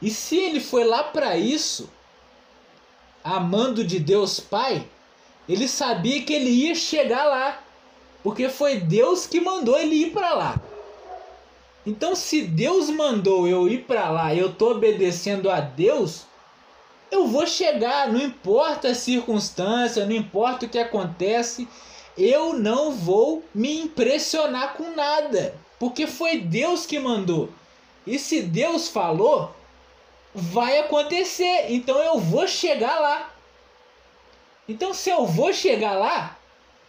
E 0.00 0.10
se 0.10 0.36
ele 0.36 0.60
foi 0.60 0.84
lá 0.84 1.02
para 1.02 1.36
isso, 1.36 1.90
amando 3.24 3.82
de 3.82 3.98
Deus 3.98 4.38
Pai, 4.38 4.86
ele 5.48 5.66
sabia 5.66 6.22
que 6.22 6.32
ele 6.32 6.50
ia 6.50 6.74
chegar 6.74 7.24
lá, 7.24 7.62
porque 8.22 8.48
foi 8.48 8.76
Deus 8.76 9.26
que 9.26 9.40
mandou 9.40 9.78
ele 9.78 9.96
ir 9.96 10.12
para 10.12 10.34
lá. 10.34 10.60
Então, 11.86 12.14
se 12.14 12.42
Deus 12.42 12.90
mandou 12.90 13.48
eu 13.48 13.68
ir 13.68 13.84
para 13.84 14.10
lá, 14.10 14.34
eu 14.34 14.52
tô 14.52 14.72
obedecendo 14.72 15.50
a 15.50 15.58
Deus, 15.58 16.26
eu 17.10 17.26
vou 17.26 17.46
chegar, 17.46 18.12
não 18.12 18.20
importa 18.20 18.88
a 18.88 18.94
circunstância, 18.94 20.06
não 20.06 20.14
importa 20.14 20.66
o 20.66 20.68
que 20.68 20.78
acontece, 20.78 21.68
eu 22.16 22.52
não 22.54 22.92
vou 22.92 23.44
me 23.54 23.80
impressionar 23.80 24.74
com 24.74 24.94
nada, 24.94 25.54
porque 25.78 26.06
foi 26.06 26.38
Deus 26.38 26.84
que 26.84 26.98
mandou. 26.98 27.48
E 28.06 28.18
se 28.18 28.42
Deus 28.42 28.88
falou, 28.88 29.54
vai 30.34 30.78
acontecer. 30.78 31.66
Então 31.68 31.98
eu 31.98 32.18
vou 32.18 32.46
chegar 32.46 32.98
lá. 32.98 33.34
Então 34.68 34.92
se 34.92 35.10
eu 35.10 35.26
vou 35.26 35.52
chegar 35.52 35.92
lá, 35.92 36.36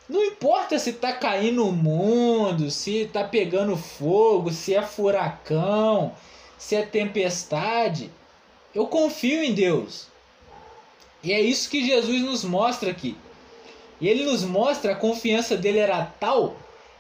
não 0.07 0.23
importa 0.23 0.79
se 0.79 0.93
tá 0.93 1.13
caindo 1.13 1.67
o 1.67 1.71
mundo, 1.71 2.71
se 2.71 3.09
tá 3.13 3.23
pegando 3.23 3.77
fogo, 3.77 4.51
se 4.51 4.73
é 4.73 4.81
furacão, 4.81 6.13
se 6.57 6.75
é 6.75 6.81
tempestade, 6.81 8.11
eu 8.73 8.88
confio 8.88 9.43
em 9.43 9.53
Deus. 9.53 10.07
E 11.23 11.33
é 11.33 11.41
isso 11.41 11.69
que 11.69 11.85
Jesus 11.85 12.21
nos 12.21 12.43
mostra 12.43 12.91
aqui. 12.91 13.17
E 13.99 14.07
ele 14.07 14.23
nos 14.23 14.43
mostra 14.43 14.93
a 14.93 14.95
confiança 14.95 15.57
dele 15.57 15.79
era 15.79 16.05
tal 16.19 16.55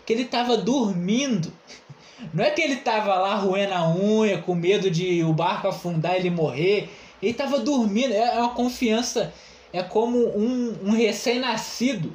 que 0.05 0.13
ele 0.13 0.23
estava 0.23 0.57
dormindo. 0.57 1.53
Não 2.33 2.43
é 2.43 2.51
que 2.51 2.61
ele 2.61 2.73
estava 2.73 3.15
lá 3.15 3.35
roendo 3.35 3.73
a 3.73 3.89
unha, 3.89 4.41
com 4.41 4.53
medo 4.53 4.91
de 4.91 5.23
o 5.23 5.31
barco 5.31 5.67
afundar 5.67 6.15
e 6.15 6.17
ele 6.17 6.29
morrer. 6.29 6.89
Ele 7.21 7.31
estava 7.31 7.59
dormindo. 7.59 8.13
É 8.13 8.39
uma 8.39 8.53
confiança. 8.53 9.33
É 9.71 9.81
como 9.81 10.17
um, 10.17 10.77
um 10.83 10.91
recém-nascido 10.91 12.13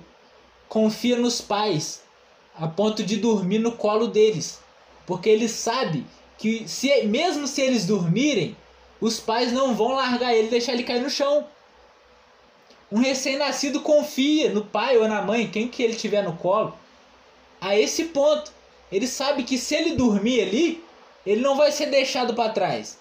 confia 0.69 1.17
nos 1.17 1.41
pais, 1.41 2.03
a 2.59 2.67
ponto 2.67 3.05
de 3.05 3.17
dormir 3.17 3.61
no 3.61 3.73
colo 3.73 4.09
deles. 4.09 4.59
Porque 5.07 5.29
ele 5.29 5.49
sabe 5.49 6.05
que 6.37 6.69
se, 6.69 7.03
mesmo 7.05 7.47
se 7.47 7.63
eles 7.63 7.87
dormirem, 7.87 8.57
os 9.05 9.21
pais 9.21 9.53
não 9.53 9.75
vão 9.75 9.93
largar 9.93 10.35
ele 10.35 10.49
deixar 10.49 10.73
ele 10.73 10.83
cair 10.83 11.03
no 11.03 11.11
chão. 11.11 11.47
Um 12.91 13.01
recém-nascido 13.01 13.83
confia 13.83 14.51
no 14.51 14.65
pai 14.65 14.97
ou 14.97 15.07
na 15.07 15.21
mãe, 15.21 15.47
quem 15.47 15.69
que 15.69 15.83
ele 15.83 15.95
tiver 15.95 16.23
no 16.23 16.35
colo. 16.39 16.75
A 17.61 17.79
esse 17.79 18.07
ponto, 18.07 18.51
ele 18.91 19.07
sabe 19.07 19.43
que 19.43 19.59
se 19.59 19.75
ele 19.75 19.95
dormir 19.95 20.41
ali, 20.41 20.83
ele 21.27 21.43
não 21.43 21.55
vai 21.55 21.71
ser 21.71 21.87
deixado 21.87 22.33
para 22.33 22.49
trás. 22.49 22.99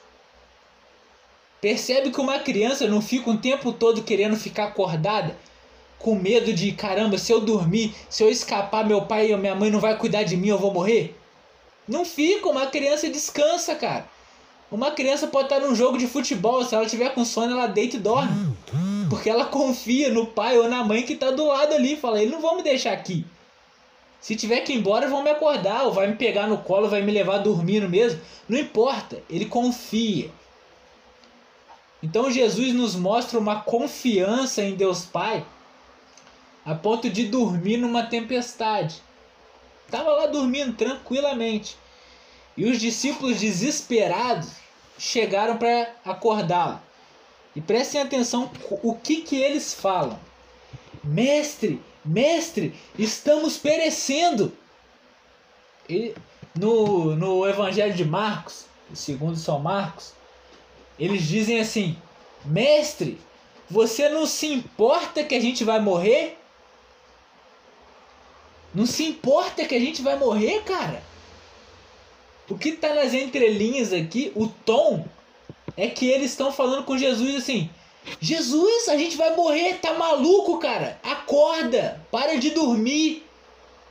Percebe 1.61 2.11
que 2.11 2.19
uma 2.19 2.39
criança 2.39 2.85
não 2.85 3.01
fica 3.01 3.29
o 3.29 3.37
tempo 3.37 3.71
todo 3.71 4.03
querendo 4.03 4.35
ficar 4.35 4.65
acordada, 4.65 5.37
com 5.97 6.15
medo 6.15 6.51
de 6.51 6.73
caramba, 6.73 7.17
se 7.17 7.31
eu 7.31 7.39
dormir, 7.39 7.95
se 8.09 8.21
eu 8.21 8.29
escapar, 8.29 8.85
meu 8.85 9.03
pai 9.03 9.31
ou 9.31 9.39
minha 9.39 9.55
mãe 9.55 9.71
não 9.71 9.79
vai 9.79 9.97
cuidar 9.97 10.23
de 10.23 10.35
mim, 10.35 10.49
eu 10.49 10.57
vou 10.57 10.73
morrer? 10.73 11.15
Não 11.87 12.03
fica, 12.03 12.49
uma 12.49 12.67
criança 12.67 13.07
descansa, 13.07 13.73
cara. 13.73 14.11
Uma 14.73 14.89
criança 14.89 15.27
pode 15.27 15.53
estar 15.53 15.59
num 15.59 15.75
jogo 15.75 15.99
de 15.99 16.07
futebol, 16.07 16.65
se 16.65 16.73
ela 16.73 16.87
tiver 16.87 17.13
com 17.13 17.23
sono, 17.23 17.53
ela 17.53 17.67
deita 17.67 17.95
e 17.95 17.99
dorme. 17.99 18.57
Porque 19.07 19.29
ela 19.29 19.45
confia 19.45 20.09
no 20.11 20.25
pai 20.25 20.57
ou 20.57 20.67
na 20.67 20.83
mãe 20.83 21.03
que 21.03 21.13
está 21.13 21.29
do 21.29 21.45
lado 21.45 21.75
ali. 21.75 21.95
Fala, 21.95 22.19
eles 22.19 22.33
não 22.33 22.41
vão 22.41 22.55
me 22.55 22.63
deixar 22.63 22.91
aqui. 22.91 23.23
Se 24.19 24.35
tiver 24.35 24.61
que 24.61 24.73
ir 24.73 24.77
embora, 24.77 25.07
vão 25.07 25.21
me 25.21 25.29
acordar, 25.29 25.83
ou 25.83 25.93
vai 25.93 26.07
me 26.07 26.15
pegar 26.15 26.47
no 26.47 26.57
colo, 26.57 26.89
vai 26.89 27.03
me 27.03 27.11
levar 27.11 27.37
dormindo 27.37 27.87
mesmo. 27.87 28.19
Não 28.49 28.57
importa, 28.57 29.21
ele 29.29 29.45
confia. 29.45 30.31
Então 32.01 32.31
Jesus 32.31 32.73
nos 32.73 32.95
mostra 32.95 33.37
uma 33.37 33.61
confiança 33.61 34.63
em 34.63 34.73
Deus 34.73 35.05
Pai 35.05 35.45
a 36.65 36.73
ponto 36.73 37.11
de 37.11 37.27
dormir 37.27 37.77
numa 37.77 38.07
tempestade. 38.07 39.03
Estava 39.85 40.09
lá 40.13 40.25
dormindo 40.25 40.73
tranquilamente. 40.73 41.77
E 42.57 42.65
os 42.65 42.79
discípulos 42.79 43.39
desesperados 43.39 44.62
chegaram 45.03 45.57
para 45.57 45.93
acordá-lo. 46.05 46.79
E 47.53 47.61
prestem 47.61 48.01
atenção 48.01 48.49
o 48.81 48.95
que, 48.95 49.21
que 49.21 49.35
eles 49.35 49.73
falam. 49.73 50.17
Mestre, 51.03 51.81
mestre, 52.03 52.73
estamos 52.97 53.57
perecendo. 53.57 54.53
E 55.89 56.15
no, 56.55 57.15
no 57.15 57.45
Evangelho 57.45 57.93
de 57.93 58.05
Marcos, 58.05 58.65
segundo 58.93 59.35
São 59.35 59.59
Marcos, 59.59 60.13
eles 60.97 61.23
dizem 61.23 61.59
assim: 61.59 61.97
Mestre, 62.45 63.19
você 63.69 64.07
não 64.07 64.25
se 64.25 64.47
importa 64.47 65.23
que 65.23 65.35
a 65.35 65.41
gente 65.41 65.65
vai 65.65 65.81
morrer? 65.81 66.39
Não 68.73 68.85
se 68.85 69.03
importa 69.03 69.65
que 69.65 69.75
a 69.75 69.79
gente 69.79 70.01
vai 70.01 70.17
morrer, 70.17 70.63
cara? 70.63 71.03
O 72.49 72.57
que 72.57 72.73
tá 72.73 72.93
nas 72.93 73.13
entrelinhas 73.13 73.93
aqui, 73.93 74.31
o 74.35 74.47
tom, 74.47 75.05
é 75.77 75.87
que 75.87 76.07
eles 76.07 76.31
estão 76.31 76.51
falando 76.51 76.83
com 76.83 76.97
Jesus 76.97 77.35
assim: 77.35 77.69
Jesus, 78.19 78.89
a 78.89 78.97
gente 78.97 79.15
vai 79.15 79.35
morrer, 79.35 79.75
tá 79.75 79.93
maluco, 79.93 80.59
cara? 80.59 80.99
Acorda, 81.03 82.01
para 82.11 82.35
de 82.35 82.51
dormir. 82.51 83.25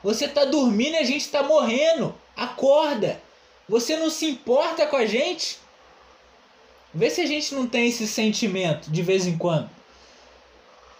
Você 0.02 0.26
tá 0.28 0.44
dormindo 0.44 0.94
e 0.94 0.98
a 0.98 1.04
gente 1.04 1.28
tá 1.28 1.42
morrendo. 1.42 2.14
Acorda. 2.36 3.20
Você 3.68 3.96
não 3.96 4.10
se 4.10 4.26
importa 4.26 4.86
com 4.86 4.96
a 4.96 5.06
gente? 5.06 5.58
Vê 6.92 7.08
se 7.08 7.20
a 7.20 7.26
gente 7.26 7.54
não 7.54 7.66
tem 7.66 7.88
esse 7.88 8.06
sentimento 8.06 8.90
de 8.90 9.00
vez 9.00 9.26
em 9.26 9.38
quando. 9.38 9.70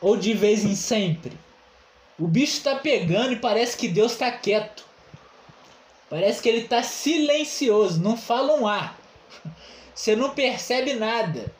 Ou 0.00 0.16
de 0.16 0.32
vez 0.32 0.64
em 0.64 0.74
sempre. 0.74 1.32
O 2.18 2.26
bicho 2.26 2.58
está 2.58 2.76
pegando 2.76 3.32
e 3.32 3.36
parece 3.36 3.76
que 3.76 3.88
Deus 3.88 4.12
está 4.12 4.30
quieto. 4.30 4.84
Parece 6.12 6.42
que 6.42 6.48
ele 6.50 6.64
está 6.64 6.82
silencioso, 6.82 7.98
não 7.98 8.18
fala 8.18 8.54
um 8.60 8.66
ar. 8.66 9.00
Você 9.94 10.14
não 10.14 10.34
percebe 10.34 10.92
nada. 10.92 11.50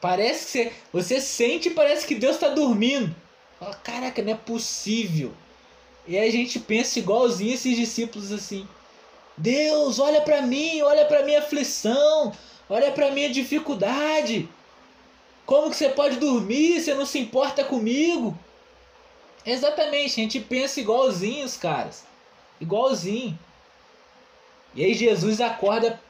Parece 0.00 0.44
que 0.44 0.50
você, 0.50 0.72
você 0.92 1.20
sente 1.20 1.70
parece 1.70 2.04
que 2.04 2.16
Deus 2.16 2.34
está 2.34 2.48
dormindo. 2.48 3.14
Fala, 3.60 3.74
caraca, 3.76 4.20
não 4.22 4.32
é 4.32 4.34
possível. 4.34 5.32
E 6.04 6.18
a 6.18 6.28
gente 6.32 6.58
pensa 6.58 6.98
igualzinho 6.98 7.54
esses 7.54 7.76
discípulos 7.76 8.32
assim. 8.32 8.68
Deus, 9.36 10.00
olha 10.00 10.20
para 10.20 10.42
mim, 10.42 10.82
olha 10.82 11.04
para 11.04 11.22
minha 11.22 11.38
aflição, 11.38 12.32
olha 12.68 12.90
para 12.90 13.12
minha 13.12 13.30
dificuldade. 13.30 14.48
Como 15.46 15.70
que 15.70 15.76
você 15.76 15.90
pode 15.90 16.16
dormir? 16.16 16.80
Você 16.80 16.92
não 16.92 17.06
se 17.06 17.20
importa 17.20 17.62
comigo? 17.62 18.36
Exatamente, 19.46 20.20
a 20.20 20.24
gente 20.24 20.40
pensa 20.40 20.80
igualzinho 20.80 21.44
os 21.46 21.56
caras. 21.56 22.04
Igualzinho. 22.60 23.38
E 24.74 24.84
aí 24.84 24.94
Jesus 24.94 25.40
acorda 25.40 26.00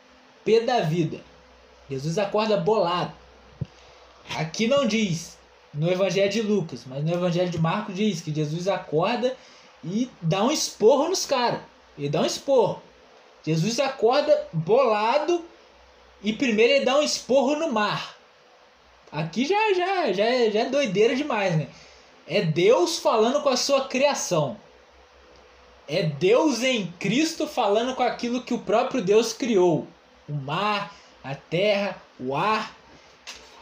pé 0.45 0.61
da 0.61 0.81
vida. 0.81 1.21
Jesus 1.91 2.19
acorda 2.19 2.57
bolado. 2.57 3.13
Aqui 4.37 4.67
não 4.67 4.87
diz 4.87 5.37
no 5.73 5.91
Evangelho 5.91 6.31
de 6.31 6.41
Lucas, 6.41 6.85
mas 6.87 7.05
no 7.05 7.13
Evangelho 7.13 7.51
de 7.51 7.59
Marcos 7.59 7.95
diz 7.95 8.21
que 8.21 8.35
Jesus 8.35 8.69
acorda 8.69 9.37
e 9.83 10.11
dá 10.23 10.43
um 10.43 10.51
esporro 10.51 11.09
nos 11.09 11.27
caras. 11.27 11.61
Ele 11.99 12.09
dá 12.09 12.23
um 12.23 12.27
esporro. 12.27 12.83
Jesus 13.45 13.79
acorda 13.79 14.49
bolado 14.53 15.45
e 16.23 16.33
primeiro 16.33 16.73
ele 16.73 16.85
dá 16.85 16.99
um 16.99 17.03
esporro 17.03 17.57
no 17.57 17.71
mar. 17.71 18.17
Aqui 19.13 19.45
já 19.45 19.75
já 19.75 20.13
já 20.13 20.51
já 20.51 20.61
é 20.61 20.71
doideira 20.71 21.15
demais, 21.15 21.57
né? 21.57 21.69
É 22.27 22.41
Deus 22.41 22.99
falando 22.99 23.43
com 23.43 23.51
a 23.51 23.57
sua 23.57 23.87
criação. 23.87 24.57
É 25.87 26.03
Deus 26.03 26.63
em 26.63 26.87
Cristo 26.99 27.47
falando 27.47 27.95
com 27.95 28.03
aquilo 28.03 28.43
que 28.43 28.55
o 28.55 28.59
próprio 28.59 29.03
Deus 29.03 29.33
criou: 29.33 29.87
o 30.29 30.33
mar, 30.33 30.95
a 31.23 31.35
terra, 31.35 32.01
o 32.19 32.35
ar. 32.35 32.75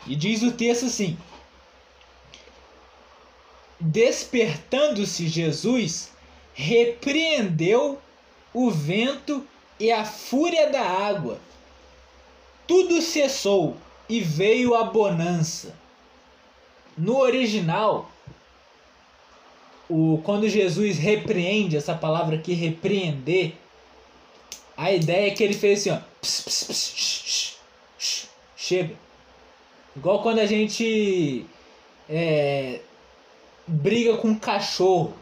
E 0.07 0.15
diz 0.15 0.43
o 0.43 0.53
texto 0.53 0.87
assim: 0.87 1.19
Despertando-se 3.81 5.27
Jesus, 5.27 6.13
repreendeu 6.55 8.01
o 8.55 8.71
vento 8.71 9.47
e 9.81 9.91
a 9.91 10.05
fúria 10.05 10.71
da 10.71 10.83
água. 10.83 11.41
Tudo 12.69 13.03
cessou 13.03 13.77
e 14.09 14.21
veio 14.21 14.77
a 14.77 14.85
bonança. 14.85 15.75
No 16.97 17.19
original, 17.19 18.12
o, 19.93 20.23
quando 20.25 20.49
Jesus 20.49 20.97
repreende, 20.97 21.77
essa 21.77 21.95
palavra 21.95 22.37
aqui, 22.37 22.55
repreender, 22.55 23.53
a 24.75 24.91
ideia 24.91 25.27
é 25.27 25.35
que 25.35 25.45
ele 25.45 25.53
fez 25.53 25.81
assim, 25.81 25.91
ó. 25.91 25.99
Pss, 26.19 26.43
pss, 26.45 27.57
pss, 27.99 28.29
chega. 28.57 28.95
Igual 29.95 30.23
quando 30.23 30.39
a 30.39 30.47
gente 30.47 31.45
é, 32.09 32.81
briga 33.67 34.17
com 34.17 34.29
um 34.29 34.39
cachorro. 34.39 35.15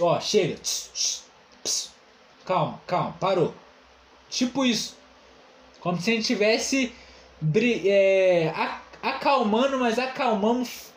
Ó, 0.00 0.20
chega. 0.20 0.58
Calma, 2.44 2.80
calma, 2.88 3.16
parou. 3.20 3.54
Tipo 4.28 4.64
isso. 4.64 4.96
Como 5.78 6.00
se 6.00 6.10
a 6.10 6.14
gente 6.14 6.26
tivesse 6.26 6.92
é, 7.86 8.52
acalmando, 9.00 9.78
mas 9.78 9.96
acalmamos, 9.96 10.92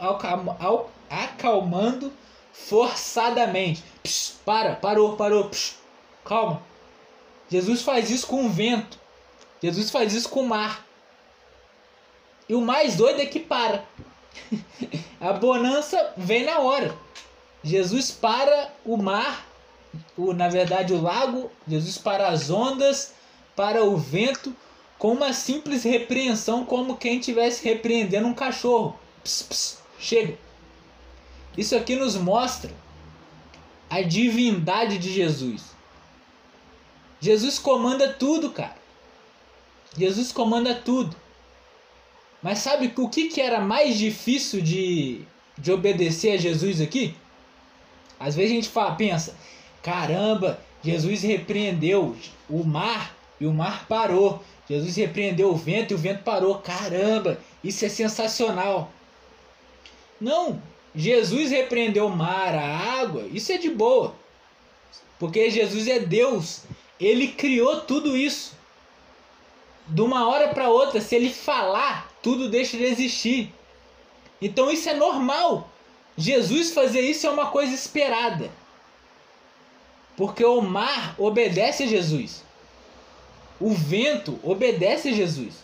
acalmando 1.09 2.11
forçadamente. 2.51 3.83
Psh, 4.03 4.35
para, 4.45 4.75
parou, 4.75 5.15
parou. 5.15 5.49
Psh, 5.49 5.75
calma. 6.23 6.61
Jesus 7.49 7.81
faz 7.81 8.09
isso 8.09 8.27
com 8.27 8.45
o 8.45 8.49
vento. 8.49 8.97
Jesus 9.61 9.89
faz 9.89 10.13
isso 10.13 10.29
com 10.29 10.41
o 10.41 10.47
mar. 10.47 10.85
E 12.47 12.53
o 12.53 12.61
mais 12.61 12.95
doido 12.95 13.21
é 13.21 13.25
que 13.25 13.39
para. 13.39 13.85
A 15.19 15.33
bonança 15.33 16.13
vem 16.17 16.43
na 16.43 16.59
hora. 16.59 16.95
Jesus 17.63 18.11
para 18.11 18.71
o 18.85 18.95
mar, 18.95 19.47
o, 20.15 20.33
na 20.33 20.47
verdade 20.47 20.93
o 20.93 21.01
lago, 21.01 21.51
Jesus 21.67 21.97
para 21.97 22.27
as 22.27 22.51
ondas, 22.51 23.13
para 23.55 23.83
o 23.83 23.97
vento, 23.97 24.55
com 24.99 25.13
uma 25.13 25.33
simples 25.33 25.83
repreensão, 25.83 26.63
como 26.63 26.95
quem 26.95 27.17
estivesse 27.17 27.63
repreendendo 27.63 28.27
um 28.27 28.35
cachorro. 28.35 28.99
Pss, 29.23 29.43
pss, 29.45 29.77
chega. 29.97 30.44
Isso 31.57 31.75
aqui 31.75 31.95
nos 31.95 32.15
mostra 32.15 32.71
a 33.89 34.01
divindade 34.01 34.97
de 34.97 35.11
Jesus. 35.11 35.75
Jesus 37.19 37.57
comanda 37.57 38.13
tudo, 38.13 38.49
cara. 38.51 38.75
Jesus 39.97 40.31
comanda 40.31 40.75
tudo. 40.75 41.15
Mas 42.41 42.59
sabe 42.59 42.93
o 42.97 43.09
que, 43.09 43.29
que 43.29 43.41
era 43.41 43.59
mais 43.59 43.97
difícil 43.97 44.61
de, 44.61 45.21
de 45.57 45.71
obedecer 45.71 46.33
a 46.33 46.37
Jesus 46.37 46.81
aqui? 46.81 47.15
Às 48.19 48.35
vezes 48.35 48.51
a 48.51 48.55
gente 48.55 48.69
fala, 48.69 48.95
pensa, 48.95 49.35
caramba, 49.81 50.59
Jesus 50.83 51.23
repreendeu 51.23 52.15
o 52.49 52.63
mar 52.63 53.15
e 53.39 53.45
o 53.45 53.53
mar 53.53 53.87
parou. 53.87 54.43
Jesus 54.69 54.95
repreendeu 54.95 55.49
o 55.49 55.55
vento 55.55 55.91
e 55.91 55.95
o 55.95 55.97
vento 55.97 56.23
parou. 56.23 56.55
Caramba, 56.59 57.39
isso 57.63 57.85
é 57.85 57.89
sensacional. 57.89 58.91
Não, 60.19 60.61
Jesus 60.95 61.51
repreendeu 61.51 62.07
o 62.07 62.15
mar, 62.15 62.55
a 62.55 63.01
água, 63.01 63.27
isso 63.31 63.51
é 63.51 63.57
de 63.57 63.69
boa. 63.69 64.15
Porque 65.19 65.49
Jesus 65.49 65.87
é 65.87 65.99
Deus. 65.99 66.63
Ele 66.99 67.29
criou 67.29 67.81
tudo 67.81 68.15
isso. 68.15 68.53
De 69.87 70.01
uma 70.01 70.27
hora 70.27 70.47
para 70.47 70.69
outra, 70.69 71.01
se 71.01 71.15
ele 71.15 71.31
falar, 71.31 72.09
tudo 72.21 72.49
deixa 72.49 72.77
de 72.77 72.85
existir. 72.85 73.53
Então 74.41 74.71
isso 74.71 74.89
é 74.89 74.93
normal. 74.93 75.69
Jesus 76.17 76.73
fazer 76.73 77.01
isso 77.01 77.27
é 77.27 77.29
uma 77.29 77.47
coisa 77.47 77.73
esperada. 77.73 78.49
Porque 80.15 80.43
o 80.43 80.61
mar 80.61 81.15
obedece 81.17 81.83
a 81.83 81.87
Jesus. 81.87 82.43
O 83.59 83.71
vento 83.71 84.39
obedece 84.43 85.09
a 85.09 85.13
Jesus. 85.13 85.55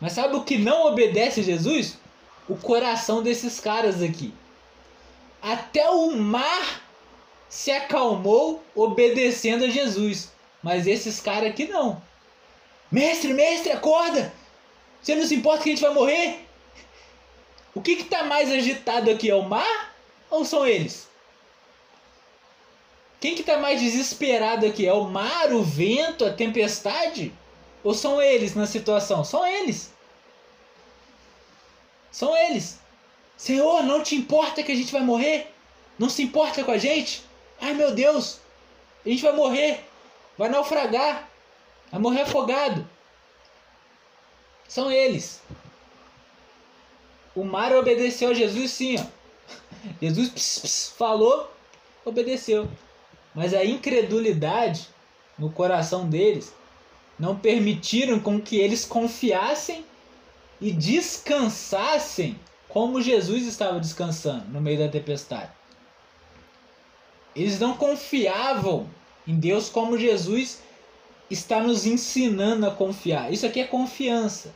Mas 0.00 0.12
sabe 0.12 0.36
o 0.36 0.42
que 0.42 0.58
não 0.58 0.86
obedece 0.86 1.40
a 1.40 1.42
Jesus? 1.42 1.98
O 2.48 2.56
coração 2.56 3.22
desses 3.22 3.60
caras 3.60 4.02
aqui. 4.02 4.32
Até 5.42 5.88
o 5.90 6.10
mar 6.16 6.82
se 7.48 7.70
acalmou 7.70 8.62
obedecendo 8.74 9.64
a 9.64 9.68
Jesus. 9.68 10.32
Mas 10.62 10.86
esses 10.86 11.20
caras 11.20 11.50
aqui 11.50 11.66
não. 11.66 12.02
Mestre, 12.90 13.32
mestre, 13.32 13.70
acorda! 13.72 14.32
Você 15.02 15.14
não 15.14 15.26
se 15.26 15.34
importa 15.34 15.62
que 15.62 15.70
a 15.70 15.72
gente 15.72 15.82
vai 15.82 15.92
morrer? 15.92 16.46
O 17.74 17.80
que 17.80 17.92
está 17.92 18.24
mais 18.24 18.50
agitado 18.50 19.10
aqui? 19.10 19.30
É 19.30 19.34
o 19.34 19.42
mar 19.42 19.94
ou 20.30 20.44
são 20.44 20.66
eles? 20.66 21.08
Quem 23.20 23.34
que 23.34 23.40
está 23.40 23.58
mais 23.58 23.80
desesperado 23.80 24.66
aqui? 24.66 24.86
É 24.86 24.92
o 24.92 25.04
mar, 25.04 25.52
o 25.52 25.62
vento, 25.62 26.24
a 26.24 26.32
tempestade? 26.32 27.32
Ou 27.82 27.94
são 27.94 28.20
eles 28.20 28.54
na 28.54 28.66
situação? 28.66 29.24
São 29.24 29.46
eles. 29.46 29.92
São 32.18 32.36
eles. 32.36 32.80
Senhor, 33.36 33.84
não 33.84 34.02
te 34.02 34.16
importa 34.16 34.60
que 34.60 34.72
a 34.72 34.74
gente 34.74 34.90
vai 34.90 35.02
morrer? 35.02 35.54
Não 35.96 36.10
se 36.10 36.20
importa 36.20 36.64
com 36.64 36.72
a 36.72 36.76
gente? 36.76 37.22
Ai 37.60 37.74
meu 37.74 37.94
Deus, 37.94 38.40
a 39.06 39.08
gente 39.08 39.22
vai 39.22 39.32
morrer, 39.32 39.84
vai 40.36 40.48
naufragar. 40.48 41.30
Vai 41.92 42.00
morrer 42.00 42.22
afogado. 42.22 42.84
São 44.66 44.90
eles. 44.90 45.40
O 47.36 47.44
mar 47.44 47.72
obedeceu 47.72 48.30
a 48.30 48.34
Jesus 48.34 48.72
sim, 48.72 48.96
ó. 48.98 49.04
Jesus 50.02 50.28
pss, 50.30 50.60
pss, 50.60 50.92
falou, 50.98 51.48
obedeceu. 52.04 52.68
Mas 53.32 53.54
a 53.54 53.64
incredulidade 53.64 54.88
no 55.38 55.52
coração 55.52 56.08
deles 56.08 56.52
não 57.16 57.38
permitiram 57.38 58.18
com 58.18 58.40
que 58.40 58.58
eles 58.58 58.84
confiassem 58.84 59.86
e 60.60 60.72
descansassem 60.72 62.38
como 62.68 63.00
Jesus 63.00 63.46
estava 63.46 63.80
descansando 63.80 64.46
no 64.48 64.60
meio 64.60 64.78
da 64.78 64.88
tempestade. 64.88 65.50
Eles 67.34 67.58
não 67.58 67.74
confiavam 67.74 68.88
em 69.26 69.34
Deus 69.38 69.68
como 69.68 69.98
Jesus 69.98 70.60
está 71.30 71.60
nos 71.60 71.86
ensinando 71.86 72.66
a 72.66 72.70
confiar. 72.70 73.32
Isso 73.32 73.46
aqui 73.46 73.60
é 73.60 73.64
confiança. 73.64 74.54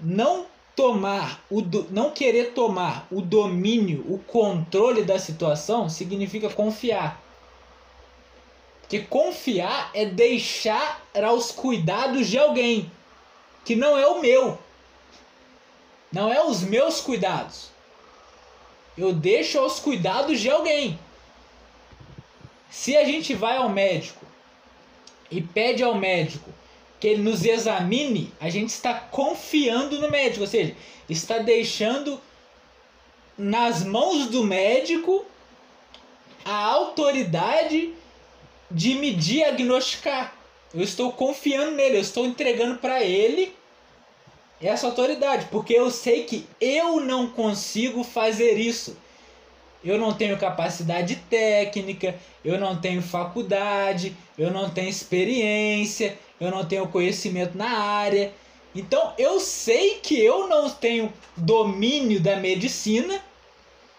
Não 0.00 0.46
tomar 0.74 1.44
o 1.50 1.60
do, 1.60 1.86
não 1.90 2.10
querer 2.10 2.52
tomar 2.52 3.06
o 3.10 3.20
domínio, 3.20 4.04
o 4.08 4.18
controle 4.18 5.04
da 5.04 5.18
situação 5.18 5.88
significa 5.88 6.48
confiar. 6.48 7.22
Porque 8.80 9.00
confiar 9.00 9.90
é 9.94 10.04
deixar 10.04 11.02
aos 11.14 11.50
cuidados 11.50 12.28
de 12.28 12.38
alguém 12.38 12.90
que 13.64 13.76
não 13.76 13.96
é 13.96 14.06
o 14.06 14.20
meu. 14.20 14.58
Não 16.12 16.32
é 16.32 16.44
os 16.44 16.62
meus 16.62 17.00
cuidados. 17.00 17.70
Eu 18.96 19.12
deixo 19.12 19.58
aos 19.58 19.80
cuidados 19.80 20.38
de 20.38 20.50
alguém. 20.50 20.98
Se 22.70 22.96
a 22.96 23.04
gente 23.04 23.34
vai 23.34 23.56
ao 23.56 23.68
médico 23.68 24.24
e 25.30 25.40
pede 25.40 25.82
ao 25.82 25.94
médico 25.94 26.50
que 27.00 27.08
ele 27.08 27.22
nos 27.22 27.44
examine, 27.44 28.32
a 28.38 28.50
gente 28.50 28.68
está 28.68 28.94
confiando 28.94 29.98
no 29.98 30.10
médico, 30.10 30.42
ou 30.42 30.46
seja, 30.46 30.76
está 31.08 31.38
deixando 31.38 32.20
nas 33.36 33.82
mãos 33.82 34.26
do 34.26 34.44
médico 34.44 35.24
a 36.44 36.54
autoridade 36.54 37.94
de 38.70 38.94
me 38.94 39.14
diagnosticar. 39.14 40.34
Eu 40.74 40.82
estou 40.82 41.12
confiando 41.12 41.72
nele, 41.72 41.96
eu 41.96 42.00
estou 42.00 42.24
entregando 42.24 42.78
para 42.78 43.02
ele 43.02 43.54
essa 44.62 44.86
autoridade, 44.86 45.48
porque 45.50 45.74
eu 45.74 45.90
sei 45.90 46.24
que 46.24 46.46
eu 46.60 47.00
não 47.00 47.28
consigo 47.28 48.04
fazer 48.04 48.58
isso. 48.58 48.96
Eu 49.84 49.98
não 49.98 50.14
tenho 50.14 50.38
capacidade 50.38 51.16
técnica, 51.28 52.14
eu 52.44 52.58
não 52.58 52.80
tenho 52.80 53.02
faculdade, 53.02 54.16
eu 54.38 54.50
não 54.50 54.70
tenho 54.70 54.88
experiência, 54.88 56.16
eu 56.40 56.50
não 56.50 56.64
tenho 56.64 56.86
conhecimento 56.86 57.58
na 57.58 57.68
área. 57.68 58.32
Então 58.74 59.12
eu 59.18 59.40
sei 59.40 59.98
que 60.00 60.18
eu 60.18 60.46
não 60.48 60.70
tenho 60.70 61.12
domínio 61.36 62.20
da 62.20 62.36
medicina 62.36 63.20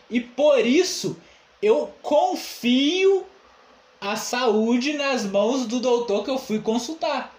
e 0.10 0.21
por 0.21 0.65
isso 0.65 1.17
eu 1.62 1.91
confio 2.02 3.26
a 3.99 4.15
saúde 4.15 4.93
nas 4.93 5.26
mãos 5.26 5.65
do 5.65 5.80
doutor 5.80 6.23
que 6.23 6.30
eu 6.30 6.38
fui 6.38 6.60
consultar. 6.60 7.33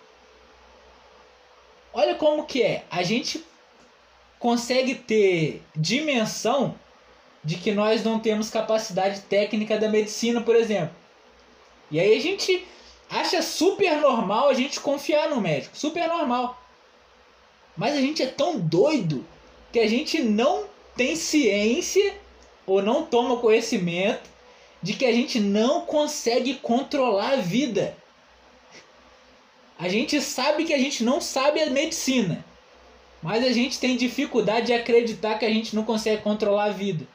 Olha 1.94 2.16
como 2.16 2.44
que 2.44 2.60
é. 2.60 2.84
A 2.90 3.02
gente 3.02 3.42
consegue 4.38 4.96
ter 4.96 5.62
dimensão 5.76 6.74
de 7.42 7.56
que 7.56 7.70
nós 7.70 8.02
não 8.02 8.18
temos 8.18 8.50
capacidade 8.50 9.20
técnica 9.20 9.78
da 9.78 9.88
medicina, 9.88 10.40
por 10.40 10.56
exemplo. 10.56 10.94
E 11.90 12.00
aí 12.00 12.16
a 12.16 12.20
gente 12.20 12.66
acha 13.08 13.40
super 13.40 14.00
normal 14.00 14.48
a 14.48 14.54
gente 14.54 14.80
confiar 14.80 15.30
no 15.30 15.40
médico, 15.40 15.76
super 15.76 16.08
normal. 16.08 16.60
Mas 17.76 17.94
a 17.94 18.00
gente 18.00 18.22
é 18.22 18.26
tão 18.26 18.58
doido 18.58 19.24
que 19.72 19.78
a 19.78 19.88
gente 19.88 20.20
não 20.20 20.64
tem 20.96 21.14
ciência 21.14 22.14
ou 22.66 22.82
não 22.82 23.04
toma 23.04 23.36
conhecimento 23.36 24.30
de 24.82 24.94
que 24.94 25.04
a 25.04 25.12
gente 25.12 25.38
não 25.40 25.82
consegue 25.82 26.54
controlar 26.54 27.34
a 27.34 27.36
vida. 27.36 27.96
A 29.78 29.88
gente 29.88 30.20
sabe 30.20 30.64
que 30.64 30.72
a 30.72 30.78
gente 30.78 31.02
não 31.02 31.20
sabe 31.20 31.60
a 31.60 31.68
medicina, 31.70 32.44
mas 33.22 33.44
a 33.44 33.52
gente 33.52 33.78
tem 33.78 33.96
dificuldade 33.96 34.66
de 34.66 34.72
acreditar 34.72 35.38
que 35.38 35.44
a 35.44 35.50
gente 35.50 35.74
não 35.74 35.82
consegue 35.82 36.22
controlar 36.22 36.64
a 36.64 36.70
vida. 36.70 37.06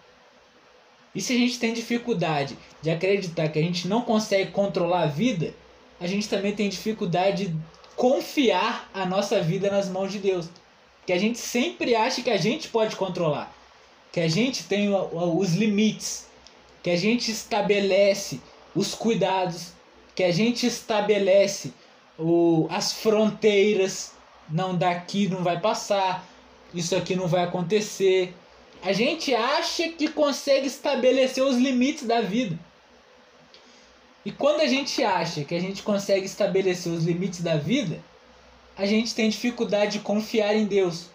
E 1.16 1.22
se 1.22 1.34
a 1.34 1.38
gente 1.38 1.58
tem 1.58 1.74
dificuldade 1.74 2.58
de 2.82 2.90
acreditar 2.90 3.48
que 3.50 3.60
a 3.60 3.62
gente 3.62 3.88
não 3.88 4.02
consegue 4.02 4.52
controlar 4.52 5.04
a 5.04 5.08
vida, 5.08 5.54
a 6.00 6.08
gente 6.08 6.28
também 6.28 6.54
tem 6.54 6.70
dificuldade 6.70 7.48
de 7.48 7.56
confiar 7.96 8.90
a 8.94 9.06
nossa 9.06 9.42
vida 9.42 9.70
nas 9.70 9.90
mãos 9.90 10.12
de 10.12 10.20
Deus. 10.20 10.48
Que 11.06 11.14
a 11.14 11.18
gente 11.18 11.40
sempre 11.40 11.96
acha 11.96 12.22
que 12.22 12.30
a 12.30 12.38
gente 12.38 12.68
pode 12.70 12.96
controlar, 12.96 13.54
que 14.12 14.20
a 14.20 14.28
gente 14.28 14.64
tem 14.66 14.90
os 14.94 15.54
limites, 15.54 16.28
que 16.84 16.90
a 16.90 16.96
gente 16.96 17.32
estabelece 17.32 18.40
os 18.76 18.94
cuidados, 18.94 19.74
que 20.14 20.24
a 20.24 20.32
gente 20.32 20.68
estabelece 20.68 21.74
o, 22.20 22.68
as 22.70 22.94
fronteiras. 22.94 24.14
Não 24.50 24.76
daqui 24.76 25.28
não 25.28 25.44
vai 25.44 25.60
passar, 25.60 26.28
isso 26.74 26.96
aqui 26.96 27.16
não 27.16 27.28
vai 27.28 27.44
acontecer. 27.44 28.34
A 28.82 28.92
gente 28.94 29.34
acha 29.34 29.90
que 29.90 30.08
consegue 30.08 30.66
estabelecer 30.66 31.44
os 31.44 31.56
limites 31.56 32.06
da 32.06 32.22
vida. 32.22 32.58
E 34.26 34.32
quando 34.32 34.62
a 34.62 34.68
gente 34.68 35.04
acha 35.04 35.44
que 35.44 35.56
a 35.56 35.60
gente 35.60 35.84
consegue 35.84 36.26
estabelecer 36.26 36.92
os 36.92 37.06
limites 37.06 37.42
da 37.42 37.56
vida, 37.58 38.04
a 38.78 38.86
gente 38.86 39.14
tem 39.14 39.30
dificuldade 39.30 39.94
de 39.94 40.00
confiar 40.00 40.56
em 40.56 40.66
Deus. 40.66 41.10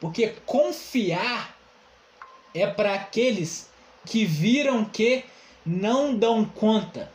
Porque 0.00 0.34
confiar 0.46 1.56
é 2.54 2.66
para 2.66 2.94
aqueles 2.94 3.68
que 4.04 4.24
viram 4.24 4.84
que 4.84 5.24
não 5.64 6.14
dão 6.14 6.44
conta. 6.44 7.10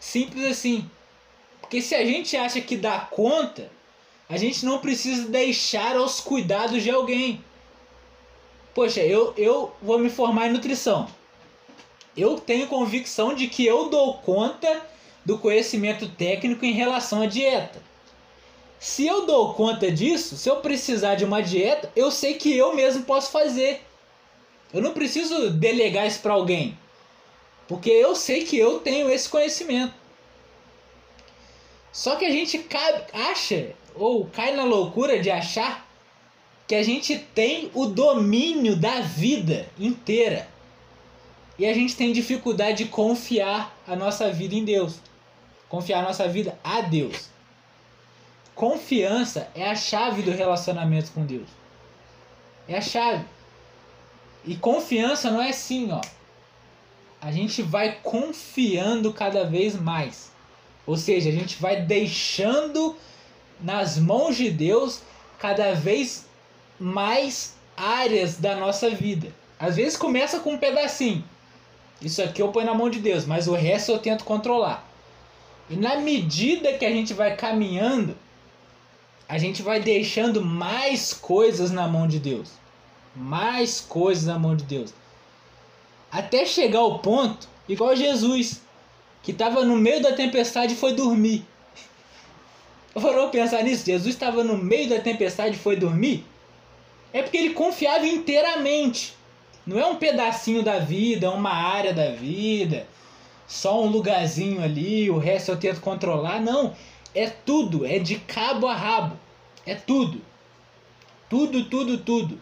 Simples 0.00 0.44
assim. 0.46 0.90
Porque 1.74 1.88
se 1.88 1.96
a 1.96 2.04
gente 2.04 2.36
acha 2.36 2.60
que 2.60 2.76
dá 2.76 3.00
conta, 3.00 3.68
a 4.28 4.36
gente 4.36 4.64
não 4.64 4.78
precisa 4.78 5.26
deixar 5.26 5.96
aos 5.96 6.20
cuidados 6.20 6.84
de 6.84 6.88
alguém. 6.88 7.42
Poxa, 8.72 9.00
eu, 9.00 9.34
eu 9.36 9.74
vou 9.82 9.98
me 9.98 10.08
formar 10.08 10.46
em 10.46 10.52
nutrição. 10.52 11.08
Eu 12.16 12.38
tenho 12.38 12.68
convicção 12.68 13.34
de 13.34 13.48
que 13.48 13.66
eu 13.66 13.88
dou 13.88 14.18
conta 14.18 14.86
do 15.24 15.36
conhecimento 15.36 16.08
técnico 16.10 16.64
em 16.64 16.70
relação 16.70 17.22
à 17.22 17.26
dieta. 17.26 17.82
Se 18.78 19.04
eu 19.04 19.26
dou 19.26 19.52
conta 19.54 19.90
disso, 19.90 20.36
se 20.36 20.48
eu 20.48 20.58
precisar 20.58 21.16
de 21.16 21.24
uma 21.24 21.42
dieta, 21.42 21.90
eu 21.96 22.08
sei 22.08 22.34
que 22.34 22.56
eu 22.56 22.76
mesmo 22.76 23.02
posso 23.02 23.32
fazer. 23.32 23.82
Eu 24.72 24.80
não 24.80 24.92
preciso 24.92 25.50
delegar 25.50 26.06
isso 26.06 26.20
para 26.20 26.34
alguém. 26.34 26.78
Porque 27.66 27.90
eu 27.90 28.14
sei 28.14 28.44
que 28.44 28.56
eu 28.56 28.78
tenho 28.78 29.10
esse 29.10 29.28
conhecimento. 29.28 30.03
Só 31.94 32.16
que 32.16 32.24
a 32.24 32.30
gente 32.30 32.66
acha 33.12 33.70
ou 33.94 34.26
cai 34.26 34.52
na 34.56 34.64
loucura 34.64 35.20
de 35.20 35.30
achar 35.30 35.88
que 36.66 36.74
a 36.74 36.82
gente 36.82 37.16
tem 37.16 37.70
o 37.72 37.86
domínio 37.86 38.74
da 38.74 39.00
vida 39.00 39.68
inteira. 39.78 40.48
E 41.56 41.64
a 41.64 41.72
gente 41.72 41.94
tem 41.94 42.12
dificuldade 42.12 42.78
de 42.78 42.90
confiar 42.90 43.72
a 43.86 43.94
nossa 43.94 44.32
vida 44.32 44.56
em 44.56 44.64
Deus. 44.64 44.96
Confiar 45.68 46.00
a 46.00 46.02
nossa 46.02 46.26
vida 46.26 46.58
a 46.64 46.80
Deus. 46.80 47.28
Confiança 48.56 49.48
é 49.54 49.70
a 49.70 49.76
chave 49.76 50.22
do 50.22 50.32
relacionamento 50.32 51.12
com 51.12 51.24
Deus. 51.24 51.48
É 52.66 52.76
a 52.76 52.80
chave. 52.80 53.24
E 54.44 54.56
confiança 54.56 55.30
não 55.30 55.40
é 55.40 55.50
assim, 55.50 55.92
ó. 55.92 56.00
A 57.20 57.30
gente 57.30 57.62
vai 57.62 58.00
confiando 58.02 59.12
cada 59.12 59.44
vez 59.44 59.80
mais. 59.80 60.33
Ou 60.86 60.96
seja, 60.96 61.28
a 61.28 61.32
gente 61.32 61.60
vai 61.60 61.82
deixando 61.82 62.96
nas 63.60 63.98
mãos 63.98 64.36
de 64.36 64.50
Deus 64.50 65.00
cada 65.38 65.72
vez 65.74 66.26
mais 66.78 67.54
áreas 67.76 68.36
da 68.36 68.56
nossa 68.56 68.90
vida. 68.90 69.32
Às 69.58 69.76
vezes 69.76 69.96
começa 69.96 70.40
com 70.40 70.54
um 70.54 70.58
pedacinho. 70.58 71.24
Isso 72.02 72.22
aqui 72.22 72.42
eu 72.42 72.48
ponho 72.48 72.66
na 72.66 72.74
mão 72.74 72.90
de 72.90 72.98
Deus, 72.98 73.24
mas 73.24 73.48
o 73.48 73.54
resto 73.54 73.92
eu 73.92 73.98
tento 73.98 74.24
controlar. 74.24 74.86
E 75.70 75.76
na 75.76 75.96
medida 75.96 76.74
que 76.74 76.84
a 76.84 76.90
gente 76.90 77.14
vai 77.14 77.36
caminhando, 77.36 78.16
a 79.26 79.38
gente 79.38 79.62
vai 79.62 79.80
deixando 79.80 80.44
mais 80.44 81.14
coisas 81.14 81.70
na 81.70 81.88
mão 81.88 82.06
de 82.06 82.18
Deus. 82.18 82.50
Mais 83.16 83.80
coisas 83.80 84.24
na 84.24 84.38
mão 84.38 84.54
de 84.54 84.64
Deus. 84.64 84.92
Até 86.12 86.44
chegar 86.44 86.80
ao 86.80 86.98
ponto, 86.98 87.48
igual 87.68 87.96
Jesus, 87.96 88.60
que 89.24 89.32
estava 89.32 89.64
no 89.64 89.74
meio 89.76 90.02
da 90.02 90.12
tempestade 90.12 90.74
e 90.74 90.76
foi 90.76 90.92
dormir. 90.92 91.44
Parou 92.94 93.30
pensar 93.30 93.62
nisso? 93.62 93.86
Jesus 93.86 94.14
estava 94.14 94.44
no 94.44 94.56
meio 94.56 94.88
da 94.88 95.00
tempestade 95.00 95.56
e 95.56 95.58
foi 95.58 95.74
dormir? 95.74 96.24
É 97.12 97.22
porque 97.22 97.38
ele 97.38 97.54
confiava 97.54 98.06
inteiramente. 98.06 99.14
Não 99.66 99.78
é 99.78 99.86
um 99.86 99.96
pedacinho 99.96 100.62
da 100.62 100.78
vida, 100.78 101.30
uma 101.30 101.50
área 101.50 101.94
da 101.94 102.10
vida, 102.10 102.86
só 103.48 103.82
um 103.82 103.86
lugarzinho 103.86 104.62
ali, 104.62 105.10
o 105.10 105.16
resto 105.16 105.50
eu 105.50 105.56
tento 105.56 105.80
controlar. 105.80 106.40
Não, 106.40 106.74
é 107.14 107.28
tudo, 107.28 107.86
é 107.86 107.98
de 107.98 108.16
cabo 108.16 108.66
a 108.66 108.74
rabo. 108.74 109.16
É 109.64 109.74
tudo. 109.74 110.20
Tudo, 111.30 111.64
tudo, 111.64 111.96
tudo. 111.98 112.38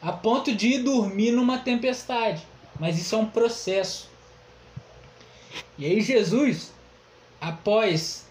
A 0.00 0.12
ponto 0.12 0.54
de 0.54 0.68
ir 0.68 0.82
dormir 0.82 1.30
numa 1.30 1.58
tempestade. 1.58 2.42
Mas 2.80 2.98
isso 2.98 3.14
é 3.14 3.18
um 3.18 3.26
processo. 3.26 4.11
E 5.78 5.86
aí 5.86 6.00
Jesus, 6.00 6.72
após 7.40 8.26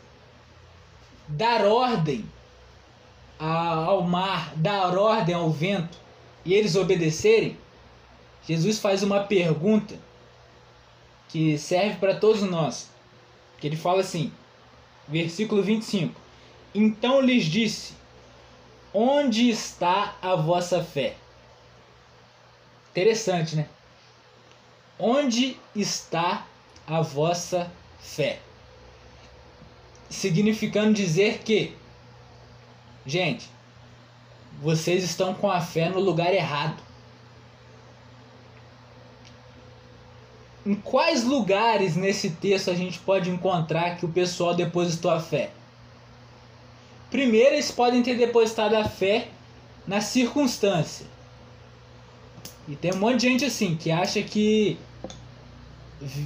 dar 1.27 1.65
ordem 1.65 2.25
ao 3.39 4.03
mar, 4.03 4.53
dar 4.55 4.97
ordem 4.97 5.34
ao 5.34 5.49
vento 5.49 5.97
e 6.45 6.53
eles 6.53 6.75
obedecerem, 6.75 7.57
Jesus 8.47 8.79
faz 8.79 9.03
uma 9.03 9.21
pergunta 9.23 9.95
que 11.29 11.57
serve 11.57 11.97
para 11.97 12.15
todos 12.15 12.41
nós. 12.41 12.89
Que 13.60 13.67
ele 13.67 13.77
fala 13.77 14.01
assim, 14.01 14.31
versículo 15.07 15.62
25: 15.62 16.19
Então 16.73 17.21
lhes 17.21 17.45
disse: 17.45 17.93
Onde 18.93 19.49
está 19.49 20.15
a 20.21 20.36
vossa 20.36 20.84
fé? 20.84 21.15
Interessante, 22.91 23.55
né? 23.55 23.69
Onde 24.99 25.57
está 25.75 26.45
a 26.91 26.99
vossa 26.99 27.71
fé? 28.01 28.39
Significando 30.10 30.93
dizer 30.93 31.39
que, 31.39 31.73
gente, 33.06 33.49
vocês 34.62 35.01
estão 35.01 35.34
com 35.34 35.49
a 35.49 35.62
fé 35.62 35.88
no 35.88 36.01
lugar 36.01 36.34
errado. 36.34 36.84
Em 40.65 40.75
quais 40.75 41.23
lugares 41.23 41.95
nesse 41.95 42.32
texto 42.32 42.69
a 42.69 42.75
gente 42.75 42.99
pode 42.99 43.30
encontrar 43.30 43.95
que 43.95 44.06
o 44.06 44.10
pessoal 44.10 44.54
depositou 44.54 45.12
a 45.12 45.19
fé? 45.21 45.49
Primeiro, 47.10 47.56
eles 47.56 47.71
podem 47.71 48.04
ter 48.04 48.17
depositado 48.17 48.75
a 48.75 48.84
fé 48.84 49.30
na 49.88 50.01
circunstância. 50.01 51.06
E 52.67 52.75
tem 52.75 52.93
um 52.93 52.97
monte 52.97 53.21
de 53.21 53.30
gente 53.30 53.45
assim 53.45 53.77
que 53.77 53.89
acha 53.89 54.21
que 54.21 54.77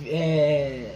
é, 0.08 0.96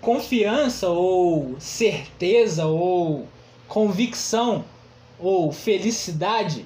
confiança 0.00 0.88
ou 0.88 1.56
certeza 1.58 2.66
ou 2.66 3.26
convicção 3.66 4.64
ou 5.18 5.50
felicidade 5.50 6.64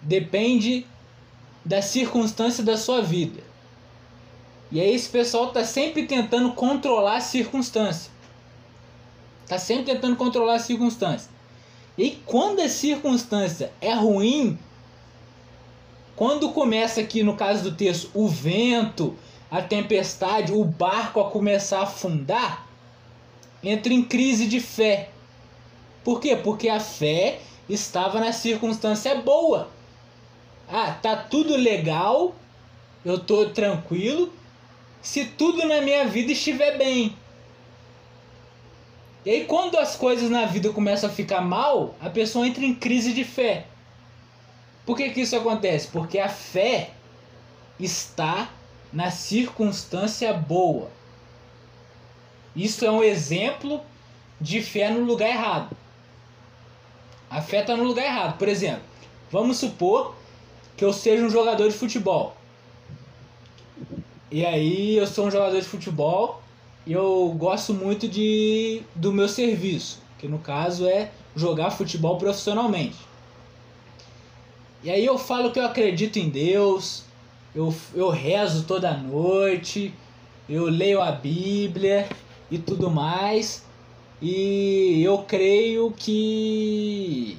depende 0.00 0.86
da 1.64 1.82
circunstância 1.82 2.64
da 2.64 2.76
sua 2.76 3.02
vida. 3.02 3.42
E 4.70 4.80
aí 4.80 4.94
esse 4.94 5.08
pessoal 5.08 5.48
está 5.48 5.64
sempre 5.64 6.06
tentando 6.06 6.52
controlar 6.52 7.16
a 7.16 7.20
circunstância. 7.20 8.10
Está 9.44 9.58
sempre 9.58 9.92
tentando 9.94 10.16
controlar 10.16 10.56
a 10.56 10.58
circunstância. 10.58 11.30
E 11.96 12.12
quando 12.24 12.60
a 12.60 12.68
circunstância 12.68 13.72
é 13.80 13.92
ruim, 13.92 14.58
quando 16.18 16.50
começa 16.50 17.00
aqui 17.00 17.22
no 17.22 17.36
caso 17.36 17.62
do 17.62 17.76
texto 17.76 18.10
o 18.12 18.26
vento, 18.26 19.16
a 19.48 19.62
tempestade, 19.62 20.52
o 20.52 20.64
barco 20.64 21.20
a 21.20 21.30
começar 21.30 21.78
a 21.78 21.82
afundar, 21.84 22.66
entra 23.62 23.92
em 23.92 24.02
crise 24.02 24.48
de 24.48 24.58
fé. 24.58 25.10
Por 26.02 26.20
quê? 26.20 26.34
Porque 26.34 26.68
a 26.68 26.80
fé 26.80 27.38
estava 27.68 28.18
na 28.18 28.32
circunstância 28.32 29.14
boa. 29.14 29.70
Ah, 30.68 30.90
tá 30.90 31.14
tudo 31.14 31.56
legal, 31.56 32.34
eu 33.04 33.20
tô 33.20 33.50
tranquilo, 33.50 34.32
se 35.00 35.24
tudo 35.24 35.68
na 35.68 35.80
minha 35.80 36.04
vida 36.06 36.32
estiver 36.32 36.76
bem. 36.76 37.16
E 39.24 39.30
aí 39.30 39.44
quando 39.44 39.78
as 39.78 39.94
coisas 39.94 40.28
na 40.28 40.46
vida 40.46 40.70
começam 40.70 41.08
a 41.08 41.12
ficar 41.12 41.42
mal, 41.42 41.94
a 42.00 42.10
pessoa 42.10 42.44
entra 42.44 42.64
em 42.64 42.74
crise 42.74 43.12
de 43.12 43.22
fé. 43.22 43.68
Por 44.88 44.96
que, 44.96 45.10
que 45.10 45.20
isso 45.20 45.36
acontece? 45.36 45.88
Porque 45.88 46.18
a 46.18 46.30
fé 46.30 46.92
está 47.78 48.48
na 48.90 49.10
circunstância 49.10 50.32
boa. 50.32 50.90
Isso 52.56 52.86
é 52.86 52.90
um 52.90 53.02
exemplo 53.02 53.82
de 54.40 54.62
fé 54.62 54.90
no 54.90 55.04
lugar 55.04 55.28
errado. 55.28 55.76
A 57.28 57.42
fé 57.42 57.60
está 57.60 57.76
no 57.76 57.84
lugar 57.84 58.06
errado. 58.06 58.38
Por 58.38 58.48
exemplo, 58.48 58.80
vamos 59.30 59.58
supor 59.58 60.14
que 60.74 60.86
eu 60.86 60.94
seja 60.94 61.22
um 61.22 61.28
jogador 61.28 61.68
de 61.68 61.76
futebol. 61.76 62.34
E 64.30 64.46
aí 64.46 64.96
eu 64.96 65.06
sou 65.06 65.26
um 65.26 65.30
jogador 65.30 65.60
de 65.60 65.68
futebol 65.68 66.40
e 66.86 66.94
eu 66.94 67.34
gosto 67.36 67.74
muito 67.74 68.08
de 68.08 68.82
do 68.94 69.12
meu 69.12 69.28
serviço, 69.28 70.00
que 70.18 70.26
no 70.26 70.38
caso 70.38 70.88
é 70.88 71.10
jogar 71.36 71.72
futebol 71.72 72.16
profissionalmente. 72.16 73.07
E 74.82 74.90
aí 74.90 75.04
eu 75.04 75.18
falo 75.18 75.50
que 75.50 75.58
eu 75.58 75.64
acredito 75.64 76.18
em 76.18 76.28
Deus, 76.28 77.02
eu, 77.54 77.74
eu 77.94 78.10
rezo 78.10 78.64
toda 78.64 78.96
noite, 78.96 79.92
eu 80.48 80.64
leio 80.66 81.02
a 81.02 81.10
Bíblia 81.10 82.08
e 82.48 82.58
tudo 82.58 82.88
mais. 82.88 83.64
E 84.22 85.02
eu 85.02 85.18
creio 85.18 85.92
que 85.96 87.38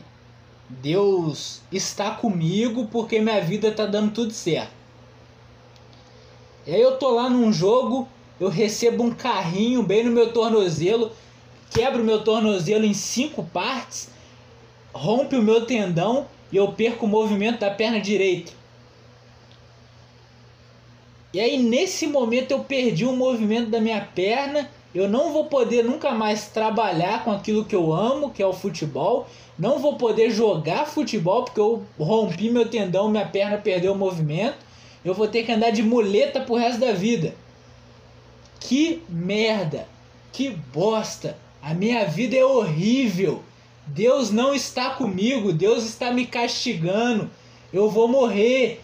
Deus 0.69 1.61
está 1.71 2.11
comigo 2.11 2.87
porque 2.91 3.19
minha 3.19 3.41
vida 3.41 3.69
está 3.69 3.85
dando 3.85 4.11
tudo 4.11 4.33
certo. 4.33 4.71
E 6.67 6.73
aí 6.73 6.81
eu 6.81 6.97
tô 6.97 7.11
lá 7.11 7.29
num 7.29 7.51
jogo, 7.53 8.07
eu 8.39 8.49
recebo 8.49 9.03
um 9.03 9.11
carrinho 9.11 9.81
bem 9.81 10.03
no 10.03 10.11
meu 10.11 10.33
tornozelo, 10.33 11.11
quebro 11.71 12.03
meu 12.03 12.21
tornozelo 12.21 12.85
em 12.85 12.93
cinco 12.93 13.43
partes, 13.43 14.09
rompe 14.93 15.37
o 15.37 15.41
meu 15.41 15.65
tendão 15.65 16.27
e 16.51 16.57
eu 16.57 16.71
perco 16.71 17.05
o 17.05 17.09
movimento 17.09 17.59
da 17.59 17.71
perna 17.71 17.99
direita. 17.99 18.51
E 21.33 21.39
aí 21.39 21.57
nesse 21.57 22.07
momento 22.07 22.51
eu 22.51 22.63
perdi 22.63 23.05
o 23.05 23.15
movimento 23.15 23.69
da 23.69 23.79
minha 23.79 24.01
perna 24.01 24.69
eu 24.93 25.07
não 25.07 25.31
vou 25.31 25.45
poder 25.45 25.83
nunca 25.83 26.11
mais 26.11 26.47
trabalhar 26.47 27.23
com 27.23 27.31
aquilo 27.31 27.63
que 27.63 27.75
eu 27.75 27.93
amo, 27.93 28.31
que 28.31 28.41
é 28.41 28.47
o 28.47 28.53
futebol. 28.53 29.27
Não 29.57 29.77
vou 29.77 29.97
poder 29.97 30.31
jogar 30.31 30.87
futebol 30.87 31.43
porque 31.43 31.59
eu 31.59 31.85
rompi 31.99 32.49
meu 32.49 32.67
tendão, 32.67 33.09
minha 33.09 33.25
perna 33.25 33.57
perdeu 33.57 33.93
o 33.93 33.97
movimento. 33.97 34.57
Eu 35.05 35.13
vou 35.13 35.27
ter 35.27 35.43
que 35.43 35.51
andar 35.51 35.69
de 35.69 35.83
muleta 35.83 36.41
pro 36.41 36.55
resto 36.55 36.79
da 36.79 36.91
vida. 36.91 37.35
Que 38.59 39.03
merda! 39.07 39.87
Que 40.31 40.49
bosta! 40.49 41.37
A 41.61 41.73
minha 41.73 42.05
vida 42.05 42.35
é 42.35 42.43
horrível. 42.43 43.43
Deus 43.89 44.29
não 44.29 44.53
está 44.53 44.91
comigo, 44.91 45.51
Deus 45.51 45.83
está 45.83 46.11
me 46.11 46.25
castigando. 46.25 47.29
Eu 47.73 47.89
vou 47.89 48.07
morrer 48.07 48.81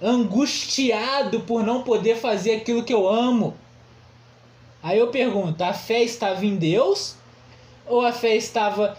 angustiado 0.00 1.40
por 1.40 1.64
não 1.64 1.82
poder 1.82 2.16
fazer 2.16 2.56
aquilo 2.56 2.84
que 2.84 2.94
eu 2.94 3.08
amo. 3.08 3.54
Aí 4.82 4.98
eu 4.98 5.08
pergunto: 5.08 5.62
a 5.62 5.72
fé 5.72 6.02
estava 6.02 6.44
em 6.44 6.56
Deus 6.56 7.16
ou 7.86 8.04
a 8.04 8.12
fé 8.12 8.36
estava 8.36 8.96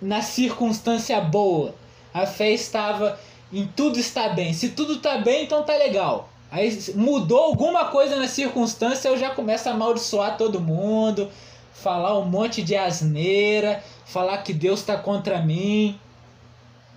na 0.00 0.20
circunstância 0.20 1.20
boa? 1.20 1.74
A 2.12 2.26
fé 2.26 2.50
estava 2.50 3.18
em 3.52 3.66
tudo 3.66 3.98
está 3.98 4.28
bem. 4.28 4.52
Se 4.52 4.70
tudo 4.70 4.94
está 4.94 5.18
bem, 5.18 5.44
então 5.44 5.62
tá 5.62 5.74
legal. 5.76 6.28
Aí 6.50 6.78
mudou 6.94 7.38
alguma 7.38 7.86
coisa 7.86 8.16
na 8.16 8.28
circunstância, 8.28 9.08
eu 9.08 9.16
já 9.16 9.30
começo 9.30 9.70
a 9.70 9.72
amaldiçoar 9.72 10.36
todo 10.36 10.60
mundo, 10.60 11.30
falar 11.72 12.18
um 12.18 12.24
monte 12.24 12.62
de 12.62 12.76
asneira, 12.76 13.82
falar 14.06 14.38
que 14.38 14.52
Deus 14.52 14.80
está 14.80 14.96
contra 14.96 15.40
mim. 15.40 15.98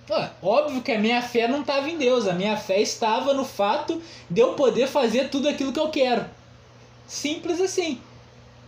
Pô, 0.06 0.14
óbvio 0.42 0.82
que 0.82 0.92
a 0.92 0.98
minha 0.98 1.20
fé 1.20 1.48
não 1.48 1.62
estava 1.62 1.90
em 1.90 1.98
Deus, 1.98 2.28
a 2.28 2.32
minha 2.32 2.56
fé 2.56 2.80
estava 2.80 3.34
no 3.34 3.44
fato 3.44 4.00
de 4.30 4.40
eu 4.40 4.54
poder 4.54 4.86
fazer 4.86 5.30
tudo 5.30 5.48
aquilo 5.48 5.72
que 5.72 5.80
eu 5.80 5.90
quero. 5.90 6.24
Simples 7.06 7.60
assim 7.60 8.00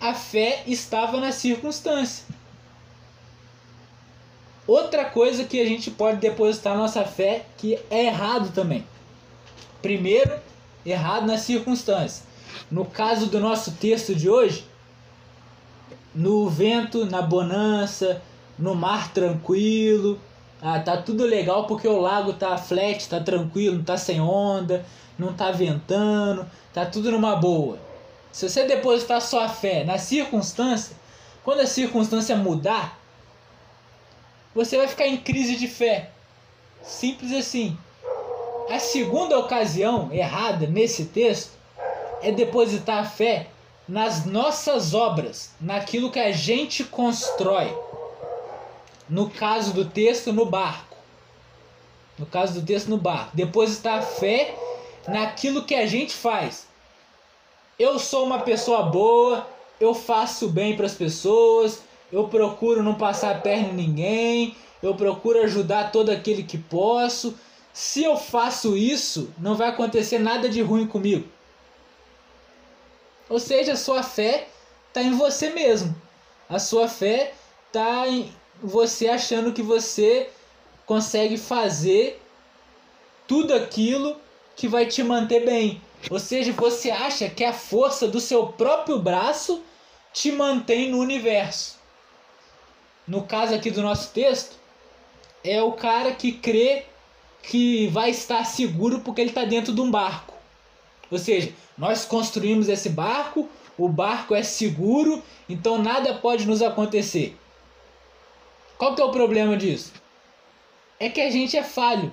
a 0.00 0.14
fé 0.14 0.62
estava 0.66 1.20
na 1.20 1.32
circunstância. 1.32 2.24
Outra 4.66 5.04
coisa 5.06 5.44
que 5.44 5.60
a 5.60 5.64
gente 5.64 5.90
pode 5.90 6.18
depositar 6.18 6.76
nossa 6.76 7.04
fé 7.04 7.46
que 7.56 7.78
é 7.90 8.04
errado 8.04 8.52
também. 8.52 8.86
Primeiro, 9.80 10.38
errado 10.84 11.26
na 11.26 11.38
circunstância. 11.38 12.24
No 12.70 12.84
caso 12.84 13.26
do 13.26 13.40
nosso 13.40 13.72
texto 13.72 14.14
de 14.14 14.28
hoje, 14.28 14.64
no 16.14 16.48
vento, 16.48 17.04
na 17.06 17.22
bonança, 17.22 18.22
no 18.58 18.74
mar 18.74 19.12
tranquilo, 19.12 20.18
ah, 20.60 20.80
tá 20.80 20.96
tudo 20.96 21.24
legal 21.24 21.66
porque 21.66 21.86
o 21.86 22.00
lago 22.00 22.32
tá 22.32 22.56
flat, 22.58 23.08
tá 23.08 23.20
tranquilo, 23.20 23.76
não 23.76 23.84
tá 23.84 23.96
sem 23.96 24.20
onda, 24.20 24.84
não 25.18 25.32
tá 25.32 25.52
ventando, 25.52 26.44
tá 26.72 26.84
tudo 26.84 27.12
numa 27.12 27.36
boa. 27.36 27.78
Se 28.32 28.48
você 28.48 28.66
depositar 28.66 29.20
sua 29.20 29.48
fé 29.48 29.84
na 29.84 29.98
circunstância, 29.98 30.96
quando 31.44 31.60
a 31.60 31.66
circunstância 31.66 32.36
mudar, 32.36 32.98
você 34.54 34.76
vai 34.76 34.88
ficar 34.88 35.06
em 35.06 35.16
crise 35.16 35.56
de 35.56 35.68
fé. 35.68 36.10
Simples 36.82 37.32
assim. 37.32 37.76
A 38.68 38.78
segunda 38.78 39.38
ocasião 39.38 40.12
errada 40.12 40.66
nesse 40.66 41.06
texto 41.06 41.52
é 42.20 42.32
depositar 42.32 42.98
a 42.98 43.04
fé 43.04 43.46
nas 43.88 44.26
nossas 44.26 44.92
obras, 44.92 45.52
naquilo 45.58 46.10
que 46.10 46.18
a 46.18 46.30
gente 46.30 46.84
constrói. 46.84 47.74
No 49.08 49.30
caso 49.30 49.72
do 49.72 49.86
texto, 49.86 50.30
no 50.32 50.44
barco. 50.44 50.96
No 52.18 52.26
caso 52.26 52.60
do 52.60 52.66
texto, 52.66 52.88
no 52.88 52.98
barco. 52.98 53.34
Depositar 53.34 54.00
a 54.00 54.02
fé 54.02 54.54
naquilo 55.06 55.64
que 55.64 55.74
a 55.74 55.86
gente 55.86 56.12
faz. 56.12 56.66
Eu 57.78 57.98
sou 57.98 58.26
uma 58.26 58.40
pessoa 58.40 58.82
boa, 58.82 59.46
eu 59.80 59.94
faço 59.94 60.48
bem 60.48 60.76
para 60.76 60.84
as 60.84 60.94
pessoas, 60.94 61.80
eu 62.12 62.28
procuro 62.28 62.82
não 62.82 62.94
passar 62.94 63.36
a 63.36 63.38
perna 63.38 63.68
em 63.68 63.74
ninguém, 63.74 64.56
eu 64.82 64.94
procuro 64.94 65.42
ajudar 65.44 65.92
todo 65.92 66.10
aquele 66.10 66.42
que 66.42 66.58
posso. 66.58 67.38
Se 67.72 68.02
eu 68.02 68.16
faço 68.16 68.76
isso, 68.76 69.32
não 69.38 69.54
vai 69.54 69.68
acontecer 69.68 70.18
nada 70.18 70.48
de 70.48 70.60
ruim 70.60 70.86
comigo. 70.86 71.37
Ou 73.28 73.38
seja, 73.38 73.72
a 73.72 73.76
sua 73.76 74.02
fé 74.02 74.48
está 74.88 75.02
em 75.02 75.16
você 75.16 75.50
mesmo. 75.50 75.94
A 76.48 76.58
sua 76.58 76.88
fé 76.88 77.34
está 77.66 78.08
em 78.08 78.32
você 78.62 79.08
achando 79.08 79.52
que 79.52 79.62
você 79.62 80.30
consegue 80.86 81.36
fazer 81.36 82.20
tudo 83.26 83.54
aquilo 83.54 84.16
que 84.56 84.66
vai 84.66 84.86
te 84.86 85.02
manter 85.02 85.44
bem. 85.44 85.80
Ou 86.10 86.18
seja, 86.18 86.52
você 86.52 86.90
acha 86.90 87.28
que 87.28 87.44
a 87.44 87.52
força 87.52 88.08
do 88.08 88.20
seu 88.20 88.46
próprio 88.46 88.98
braço 88.98 89.62
te 90.12 90.32
mantém 90.32 90.90
no 90.90 90.98
universo. 90.98 91.76
No 93.06 93.22
caso 93.22 93.54
aqui 93.54 93.70
do 93.70 93.82
nosso 93.82 94.10
texto, 94.12 94.56
é 95.44 95.62
o 95.62 95.72
cara 95.72 96.12
que 96.12 96.32
crê 96.32 96.86
que 97.42 97.88
vai 97.88 98.10
estar 98.10 98.44
seguro 98.44 99.00
porque 99.00 99.20
ele 99.20 99.30
está 99.30 99.44
dentro 99.44 99.72
de 99.72 99.80
um 99.80 99.90
barco. 99.90 100.34
Ou 101.10 101.18
seja, 101.18 101.52
nós 101.76 102.04
construímos 102.04 102.68
esse 102.68 102.88
barco, 102.88 103.48
o 103.76 103.88
barco 103.88 104.34
é 104.34 104.42
seguro, 104.42 105.22
então 105.48 105.78
nada 105.78 106.14
pode 106.14 106.46
nos 106.46 106.62
acontecer. 106.62 107.36
Qual 108.76 108.94
que 108.94 109.02
é 109.02 109.04
o 109.04 109.10
problema 109.10 109.56
disso? 109.56 109.92
É 111.00 111.08
que 111.08 111.20
a 111.20 111.30
gente 111.30 111.56
é 111.56 111.62
falho. 111.62 112.12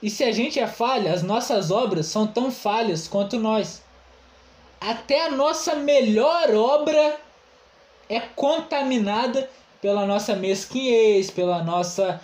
E 0.00 0.08
se 0.10 0.22
a 0.22 0.30
gente 0.30 0.60
é 0.60 0.66
falha, 0.66 1.12
as 1.12 1.22
nossas 1.22 1.70
obras 1.70 2.06
são 2.06 2.26
tão 2.26 2.50
falhas 2.50 3.08
quanto 3.08 3.38
nós. 3.38 3.82
Até 4.80 5.26
a 5.26 5.30
nossa 5.30 5.74
melhor 5.74 6.54
obra 6.54 7.18
é 8.08 8.20
contaminada 8.20 9.48
pela 9.80 10.06
nossa 10.06 10.36
mesquinhez, 10.36 11.30
pela 11.30 11.62
nossa, 11.62 12.20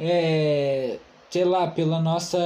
é, 0.00 0.98
sei 1.30 1.44
lá, 1.44 1.66
pela 1.66 2.00
nossa 2.00 2.38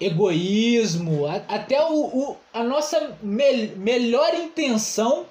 egoísmo, 0.00 1.26
até 1.48 1.80
o, 1.84 2.06
o, 2.06 2.36
a 2.52 2.62
nossa 2.62 3.16
me, 3.22 3.68
melhor 3.76 4.34
intenção 4.34 5.26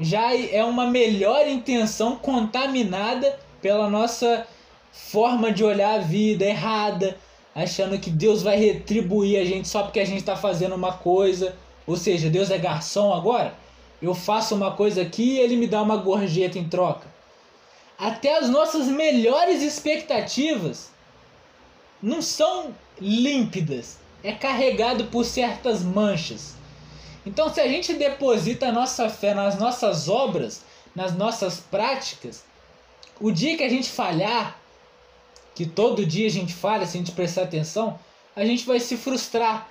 já 0.00 0.34
é 0.34 0.64
uma 0.64 0.86
melhor 0.86 1.46
intenção 1.48 2.16
contaminada 2.16 3.38
pela 3.60 3.90
nossa 3.90 4.46
forma 4.92 5.50
de 5.50 5.64
olhar 5.64 5.96
a 5.96 6.02
vida 6.02 6.44
errada, 6.44 7.16
achando 7.54 7.98
que 7.98 8.10
Deus 8.10 8.42
vai 8.42 8.56
retribuir 8.56 9.40
a 9.40 9.44
gente 9.44 9.66
só 9.66 9.82
porque 9.82 10.00
a 10.00 10.04
gente 10.04 10.20
está 10.20 10.36
fazendo 10.36 10.74
uma 10.74 10.92
coisa. 10.92 11.56
Ou 11.86 11.96
seja, 11.96 12.30
Deus 12.30 12.50
é 12.50 12.58
garçom 12.58 13.12
agora? 13.12 13.54
Eu 14.00 14.14
faço 14.14 14.54
uma 14.54 14.72
coisa 14.72 15.02
aqui 15.02 15.36
e 15.36 15.40
ele 15.40 15.56
me 15.56 15.66
dá 15.66 15.82
uma 15.82 15.96
gorjeta 15.96 16.58
em 16.58 16.68
troca. 16.68 17.06
Até 17.98 18.38
as 18.38 18.48
nossas 18.48 18.86
melhores 18.86 19.62
expectativas 19.62 20.90
não 22.00 22.22
são 22.22 22.72
límpidas, 23.00 23.98
é 24.22 24.32
carregado 24.32 25.04
por 25.06 25.24
certas 25.24 25.82
manchas. 25.82 26.54
Então, 27.24 27.52
se 27.52 27.60
a 27.60 27.68
gente 27.68 27.94
deposita 27.94 28.68
a 28.68 28.72
nossa 28.72 29.08
fé 29.08 29.34
nas 29.34 29.58
nossas 29.58 30.08
obras, 30.08 30.62
nas 30.94 31.14
nossas 31.14 31.60
práticas, 31.60 32.44
o 33.20 33.30
dia 33.30 33.56
que 33.56 33.62
a 33.62 33.68
gente 33.68 33.90
falhar, 33.90 34.58
que 35.54 35.66
todo 35.66 36.06
dia 36.06 36.26
a 36.26 36.30
gente 36.30 36.54
falha 36.54 36.86
se 36.86 36.96
a 36.96 37.00
gente 37.00 37.12
prestar 37.12 37.42
atenção, 37.42 37.98
a 38.34 38.44
gente 38.44 38.64
vai 38.64 38.78
se 38.78 38.96
frustrar. 38.96 39.68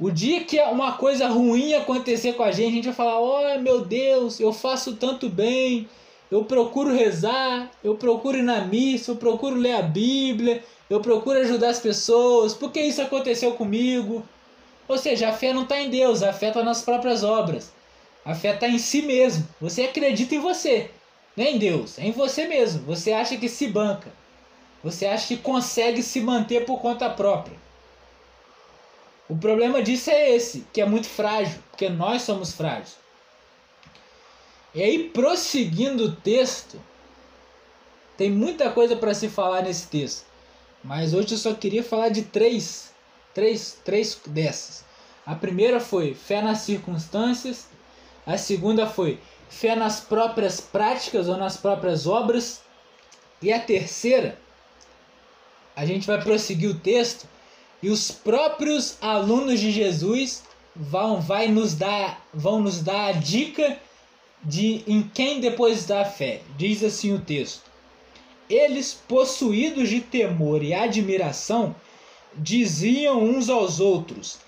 O 0.00 0.10
dia 0.10 0.42
que 0.44 0.60
uma 0.60 0.92
coisa 0.92 1.28
ruim 1.28 1.74
acontecer 1.74 2.32
com 2.32 2.42
a 2.42 2.50
gente, 2.50 2.68
a 2.68 2.74
gente 2.76 2.84
vai 2.86 2.94
falar: 2.94 3.20
Oh 3.20 3.58
meu 3.60 3.84
Deus, 3.84 4.40
eu 4.40 4.52
faço 4.52 4.96
tanto 4.96 5.28
bem, 5.28 5.88
eu 6.34 6.44
procuro 6.44 6.92
rezar, 6.92 7.70
eu 7.84 7.94
procuro 7.94 8.36
ir 8.36 8.42
na 8.42 8.60
missa, 8.62 9.12
eu 9.12 9.16
procuro 9.16 9.54
ler 9.54 9.76
a 9.76 9.82
Bíblia, 9.82 10.64
eu 10.90 11.00
procuro 11.00 11.38
ajudar 11.38 11.68
as 11.68 11.78
pessoas, 11.78 12.52
por 12.52 12.72
que 12.72 12.80
isso 12.80 13.00
aconteceu 13.00 13.52
comigo? 13.52 14.20
Ou 14.88 14.98
seja, 14.98 15.28
a 15.28 15.32
fé 15.32 15.52
não 15.52 15.62
está 15.62 15.80
em 15.80 15.88
Deus, 15.88 16.24
a 16.24 16.32
fé 16.32 16.48
está 16.48 16.64
nas 16.64 16.82
próprias 16.82 17.22
obras. 17.22 17.72
A 18.24 18.34
fé 18.34 18.52
está 18.52 18.66
em 18.66 18.80
si 18.80 19.02
mesmo. 19.02 19.46
Você 19.60 19.84
acredita 19.84 20.34
em 20.34 20.40
você, 20.40 20.90
não 21.36 21.44
é 21.44 21.52
em 21.52 21.58
Deus, 21.58 22.00
é 22.00 22.06
em 22.06 22.10
você 22.10 22.48
mesmo. 22.48 22.82
Você 22.82 23.12
acha 23.12 23.36
que 23.36 23.48
se 23.48 23.68
banca. 23.68 24.12
Você 24.82 25.06
acha 25.06 25.28
que 25.28 25.36
consegue 25.36 26.02
se 26.02 26.20
manter 26.20 26.64
por 26.64 26.80
conta 26.80 27.08
própria. 27.08 27.56
O 29.28 29.36
problema 29.36 29.80
disso 29.80 30.10
é 30.10 30.34
esse, 30.34 30.66
que 30.72 30.80
é 30.80 30.84
muito 30.84 31.06
frágil, 31.06 31.60
porque 31.70 31.88
nós 31.88 32.22
somos 32.22 32.52
frágeis. 32.52 33.03
E 34.74 34.82
aí, 34.82 35.08
prosseguindo 35.10 36.06
o 36.06 36.16
texto, 36.16 36.80
tem 38.16 38.30
muita 38.30 38.70
coisa 38.70 38.96
para 38.96 39.14
se 39.14 39.28
falar 39.28 39.62
nesse 39.62 39.86
texto. 39.86 40.24
Mas 40.82 41.14
hoje 41.14 41.32
eu 41.32 41.38
só 41.38 41.54
queria 41.54 41.82
falar 41.82 42.08
de 42.08 42.22
três, 42.22 42.92
três, 43.32 43.78
três 43.84 44.20
dessas. 44.26 44.84
A 45.24 45.34
primeira 45.34 45.80
foi 45.80 46.12
fé 46.12 46.42
nas 46.42 46.58
circunstâncias. 46.58 47.68
A 48.26 48.36
segunda 48.36 48.86
foi 48.86 49.20
fé 49.48 49.76
nas 49.76 50.00
próprias 50.00 50.60
práticas 50.60 51.28
ou 51.28 51.36
nas 51.36 51.56
próprias 51.56 52.06
obras. 52.06 52.60
E 53.40 53.52
a 53.52 53.60
terceira, 53.60 54.38
a 55.76 55.86
gente 55.86 56.06
vai 56.06 56.20
prosseguir 56.20 56.70
o 56.70 56.78
texto 56.78 57.26
e 57.82 57.90
os 57.90 58.10
próprios 58.10 58.96
alunos 59.00 59.60
de 59.60 59.70
Jesus 59.70 60.42
vão, 60.74 61.20
vai 61.20 61.48
nos 61.48 61.74
dar, 61.74 62.26
vão 62.32 62.60
nos 62.60 62.80
dar 62.80 63.06
a 63.06 63.12
dica 63.12 63.78
de 64.44 64.84
em 64.86 65.02
quem 65.02 65.40
depositar 65.40 66.02
a 66.02 66.10
fé. 66.10 66.42
Diz 66.56 66.82
assim 66.82 67.12
o 67.14 67.20
texto. 67.20 67.62
Eles, 68.48 68.92
possuídos 68.92 69.88
de 69.88 70.00
temor 70.00 70.62
e 70.62 70.74
admiração, 70.74 71.74
diziam 72.34 73.22
uns 73.22 73.48
aos 73.48 73.80
outros: 73.80 74.38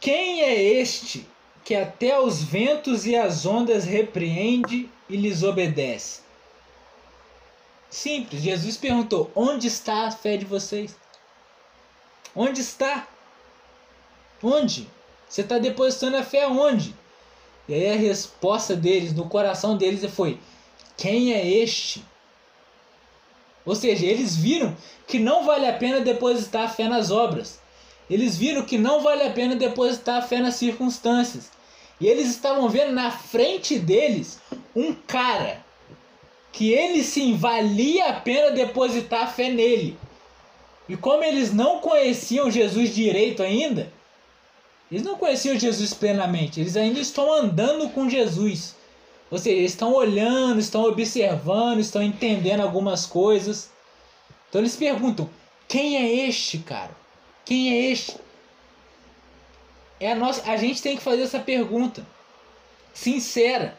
Quem 0.00 0.40
é 0.42 0.62
este 0.62 1.26
que 1.64 1.74
até 1.74 2.18
os 2.18 2.42
ventos 2.42 3.06
e 3.06 3.14
as 3.14 3.44
ondas 3.44 3.84
repreende 3.84 4.88
e 5.08 5.16
lhes 5.16 5.42
obedece? 5.42 6.20
Simples, 7.90 8.42
Jesus 8.42 8.76
perguntou: 8.78 9.30
Onde 9.34 9.66
está 9.66 10.06
a 10.06 10.10
fé 10.10 10.38
de 10.38 10.46
vocês? 10.46 10.96
Onde 12.34 12.62
está? 12.62 13.06
Onde? 14.42 14.88
Você 15.28 15.42
está 15.42 15.58
depositando 15.58 16.16
a 16.16 16.22
fé 16.22 16.44
aonde? 16.44 16.94
E 17.68 17.74
aí 17.74 17.90
a 17.92 17.96
resposta 17.96 18.74
deles, 18.74 19.12
no 19.12 19.28
coração 19.28 19.76
deles, 19.76 20.04
foi: 20.12 20.38
Quem 20.96 21.32
é 21.32 21.46
este 21.46 22.02
ou 23.64 23.74
seja, 23.74 24.04
eles 24.06 24.36
viram 24.36 24.76
que 25.06 25.18
não 25.18 25.44
vale 25.44 25.66
a 25.66 25.72
pena 25.72 26.00
depositar 26.00 26.64
a 26.64 26.68
fé 26.68 26.88
nas 26.88 27.10
obras. 27.10 27.60
Eles 28.10 28.36
viram 28.36 28.62
que 28.62 28.76
não 28.76 29.00
vale 29.00 29.22
a 29.22 29.30
pena 29.30 29.54
depositar 29.54 30.18
a 30.18 30.22
fé 30.22 30.40
nas 30.40 30.56
circunstâncias. 30.56 31.50
E 32.00 32.06
eles 32.06 32.28
estavam 32.28 32.68
vendo 32.68 32.92
na 32.92 33.10
frente 33.10 33.78
deles 33.78 34.40
um 34.74 34.92
cara 34.92 35.64
que 36.50 36.72
eles 36.72 37.06
sim 37.06 37.36
valia 37.36 38.08
a 38.08 38.12
pena 38.14 38.50
depositar 38.50 39.22
a 39.22 39.26
fé 39.28 39.48
nele. 39.48 39.96
E 40.88 40.96
como 40.96 41.22
eles 41.22 41.54
não 41.54 41.78
conheciam 41.78 42.50
Jesus 42.50 42.92
direito 42.92 43.42
ainda, 43.42 43.92
eles 44.92 45.02
não 45.02 45.16
conheciam 45.16 45.58
Jesus 45.58 45.94
plenamente, 45.94 46.60
eles 46.60 46.76
ainda 46.76 47.00
estão 47.00 47.32
andando 47.32 47.88
com 47.88 48.10
Jesus. 48.10 48.76
Ou 49.30 49.38
seja, 49.38 49.56
eles 49.56 49.72
estão 49.72 49.94
olhando, 49.94 50.60
estão 50.60 50.84
observando, 50.84 51.80
estão 51.80 52.02
entendendo 52.02 52.60
algumas 52.60 53.06
coisas. 53.06 53.70
Então 54.50 54.60
eles 54.60 54.76
perguntam: 54.76 55.30
quem 55.66 55.96
é 55.96 56.26
este, 56.28 56.58
cara? 56.58 56.94
Quem 57.42 57.72
é 57.72 57.90
este? 57.90 58.18
É 59.98 60.12
a, 60.12 60.14
nossa, 60.14 60.50
a 60.50 60.58
gente 60.58 60.82
tem 60.82 60.94
que 60.94 61.02
fazer 61.02 61.22
essa 61.22 61.40
pergunta 61.40 62.06
sincera. 62.92 63.74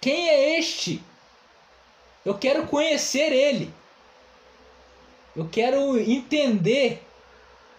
Quem 0.00 0.28
é 0.28 0.58
este? 0.58 1.00
Eu 2.24 2.36
quero 2.36 2.66
conhecer 2.66 3.30
ele. 3.32 3.72
Eu 5.36 5.48
quero 5.48 5.96
entender 5.96 7.00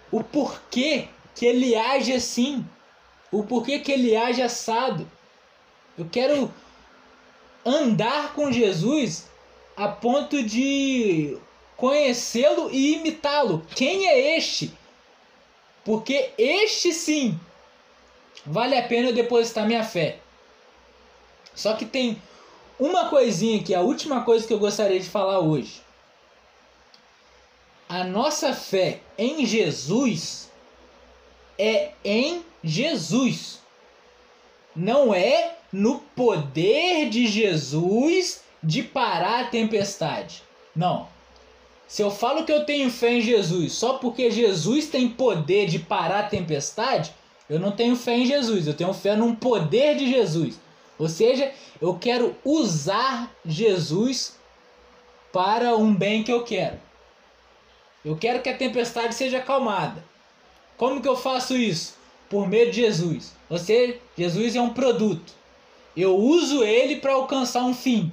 o 0.09 0.23
porquê 0.23 1.09
que 1.35 1.45
ele 1.45 1.75
age 1.75 2.13
assim. 2.13 2.65
O 3.31 3.43
porquê 3.43 3.79
que 3.79 3.91
ele 3.91 4.15
age 4.15 4.41
assado. 4.41 5.09
Eu 5.97 6.07
quero 6.09 6.53
andar 7.65 8.33
com 8.33 8.51
Jesus 8.51 9.27
a 9.75 9.87
ponto 9.87 10.41
de 10.41 11.37
conhecê-lo 11.75 12.69
e 12.71 12.95
imitá-lo. 12.95 13.65
Quem 13.75 14.07
é 14.07 14.37
este 14.37 14.73
porque 15.85 16.31
este 16.35 16.91
sim 16.91 17.39
vale 18.43 18.75
a 18.75 18.87
pena 18.87 19.09
eu 19.09 19.13
depositar 19.13 19.67
minha 19.67 19.83
fé. 19.83 20.17
Só 21.53 21.75
que 21.75 21.85
tem 21.85 22.19
uma 22.79 23.07
coisinha 23.07 23.63
que 23.63 23.73
a 23.73 23.81
última 23.81 24.23
coisa 24.23 24.45
que 24.45 24.51
eu 24.51 24.59
gostaria 24.59 24.99
de 24.99 25.07
falar 25.07 25.39
hoje. 25.39 25.81
A 27.87 28.03
nossa 28.03 28.51
fé 28.51 28.99
em 29.15 29.45
Jesus 29.45 30.51
é 31.57 31.91
em 32.03 32.43
Jesus. 32.63 33.59
Não 34.75 35.13
é 35.13 35.55
no 35.71 35.99
poder 36.15 37.09
de 37.09 37.27
Jesus 37.27 38.43
de 38.61 38.81
parar 38.81 39.41
a 39.41 39.47
tempestade. 39.47 40.43
Não. 40.75 41.07
Se 41.87 42.01
eu 42.01 42.09
falo 42.09 42.43
que 42.43 42.51
eu 42.51 42.65
tenho 42.65 42.89
fé 42.89 43.13
em 43.13 43.21
Jesus 43.21 43.73
só 43.73 43.93
porque 43.93 44.31
Jesus 44.31 44.87
tem 44.87 45.07
poder 45.07 45.67
de 45.67 45.79
parar 45.79 46.21
a 46.21 46.27
tempestade, 46.29 47.13
eu 47.49 47.59
não 47.59 47.71
tenho 47.71 47.95
fé 47.95 48.17
em 48.17 48.25
Jesus, 48.25 48.67
eu 48.67 48.73
tenho 48.73 48.93
fé 48.93 49.15
num 49.15 49.35
poder 49.35 49.95
de 49.95 50.09
Jesus. 50.09 50.59
Ou 50.97 51.07
seja, 51.07 51.51
eu 51.79 51.95
quero 51.95 52.35
usar 52.43 53.31
Jesus 53.45 54.37
para 55.31 55.75
um 55.75 55.93
bem 55.93 56.23
que 56.23 56.31
eu 56.31 56.43
quero. 56.43 56.79
Eu 58.03 58.15
quero 58.15 58.41
que 58.41 58.49
a 58.49 58.57
tempestade 58.57 59.13
seja 59.13 59.39
acalmada. 59.39 60.03
Como 60.77 61.01
que 61.01 61.07
eu 61.07 61.15
faço 61.15 61.55
isso? 61.55 61.95
Por 62.29 62.47
meio 62.47 62.71
de 62.71 62.81
Jesus. 62.81 63.33
Seja, 63.59 63.97
Jesus 64.17 64.55
é 64.55 64.61
um 64.61 64.73
produto. 64.73 65.33
Eu 65.95 66.17
uso 66.17 66.63
ele 66.63 66.97
para 66.97 67.13
alcançar 67.13 67.63
um 67.63 67.73
fim. 67.73 68.11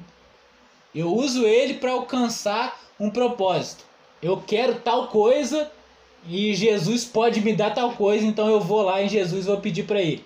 Eu 0.95 1.13
uso 1.15 1.47
ele 1.47 1.75
para 1.75 1.93
alcançar 1.93 2.81
um 3.01 3.11
propósito. 3.11 3.85
Eu 4.23 4.43
quero 4.47 4.77
tal 4.81 5.09
coisa 5.09 5.71
e 6.29 6.55
Jesus 6.55 7.05
pode 7.05 7.41
me 7.41 7.53
dar 7.53 7.75
tal 7.75 7.93
coisa, 7.95 8.25
então 8.25 8.49
eu 8.49 8.61
vou 8.61 8.83
lá 8.83 9.03
em 9.03 9.09
Jesus 9.09 9.45
e 9.45 9.49
vou 9.49 9.61
pedir 9.61 9.85
para 9.85 10.01
ele. 10.01 10.25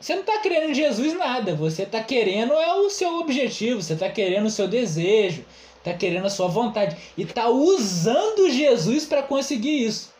Você 0.00 0.14
não 0.14 0.22
está 0.22 0.38
querendo 0.38 0.70
em 0.70 0.74
Jesus 0.74 1.12
nada, 1.16 1.54
você 1.54 1.82
está 1.82 2.02
querendo 2.02 2.54
é 2.54 2.74
o 2.74 2.88
seu 2.88 3.20
objetivo, 3.20 3.82
você 3.82 3.92
está 3.92 4.08
querendo 4.08 4.46
o 4.46 4.50
seu 4.50 4.66
desejo, 4.66 5.44
está 5.76 5.92
querendo 5.92 6.26
a 6.26 6.30
sua 6.30 6.48
vontade 6.48 6.96
e 7.16 7.22
está 7.22 7.48
usando 7.48 8.50
Jesus 8.50 9.04
para 9.04 9.22
conseguir 9.22 9.84
isso. 9.84 10.10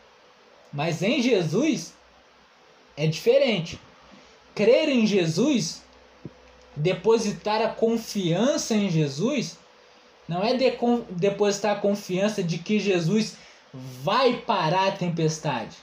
Mas 0.71 1.01
em 1.01 1.21
Jesus 1.21 1.93
é 2.95 3.07
diferente. 3.07 3.79
Crer 4.55 4.89
em 4.89 5.05
Jesus, 5.05 5.81
depositar 6.75 7.61
a 7.61 7.69
confiança 7.69 8.75
em 8.75 8.89
Jesus, 8.89 9.57
não 10.27 10.43
é 10.43 10.53
de, 10.53 10.71
depositar 11.11 11.77
a 11.77 11.79
confiança 11.79 12.43
de 12.43 12.57
que 12.57 12.79
Jesus 12.79 13.37
vai 13.73 14.37
parar 14.37 14.89
a 14.89 14.91
tempestade, 14.91 15.77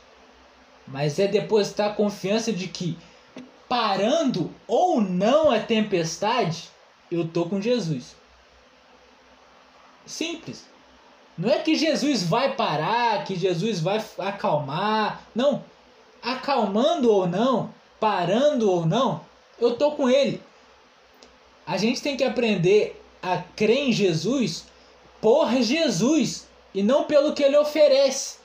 mas 0.87 1.19
é 1.19 1.27
depositar 1.27 1.91
a 1.91 1.95
confiança 1.95 2.53
de 2.53 2.69
que 2.69 2.97
parando 3.69 4.53
ou 4.67 5.01
não 5.01 5.51
a 5.51 5.61
tempestade, 5.61 6.69
eu 7.11 7.27
tô 7.27 7.47
com 7.47 7.61
Jesus. 7.61 8.17
Simples. 10.07 10.68
Não 11.39 11.49
é 11.49 11.61
que 11.61 11.77
Jesus 11.77 12.25
vai 12.25 12.57
parar, 12.57 13.25
que 13.25 13.37
Jesus 13.37 13.79
vai 13.79 14.05
acalmar. 14.19 15.23
Não. 15.33 15.63
Acalmando 16.21 17.13
ou 17.13 17.29
não, 17.29 17.73
parando 18.01 18.69
ou 18.69 18.85
não, 18.85 19.21
eu 19.61 19.77
tô 19.77 19.93
com 19.93 20.11
ele. 20.11 20.43
A 21.65 21.77
gente 21.77 22.03
tem 22.03 22.17
que 22.17 22.25
aprender 22.25 23.01
a 23.23 23.39
crer 23.55 23.89
em 23.89 23.93
Jesus 23.93 24.65
por 25.21 25.53
Jesus 25.63 26.49
e 26.75 26.83
não 26.83 27.05
pelo 27.05 27.35
que 27.35 27.43
ele 27.43 27.57
oferece. 27.57 28.39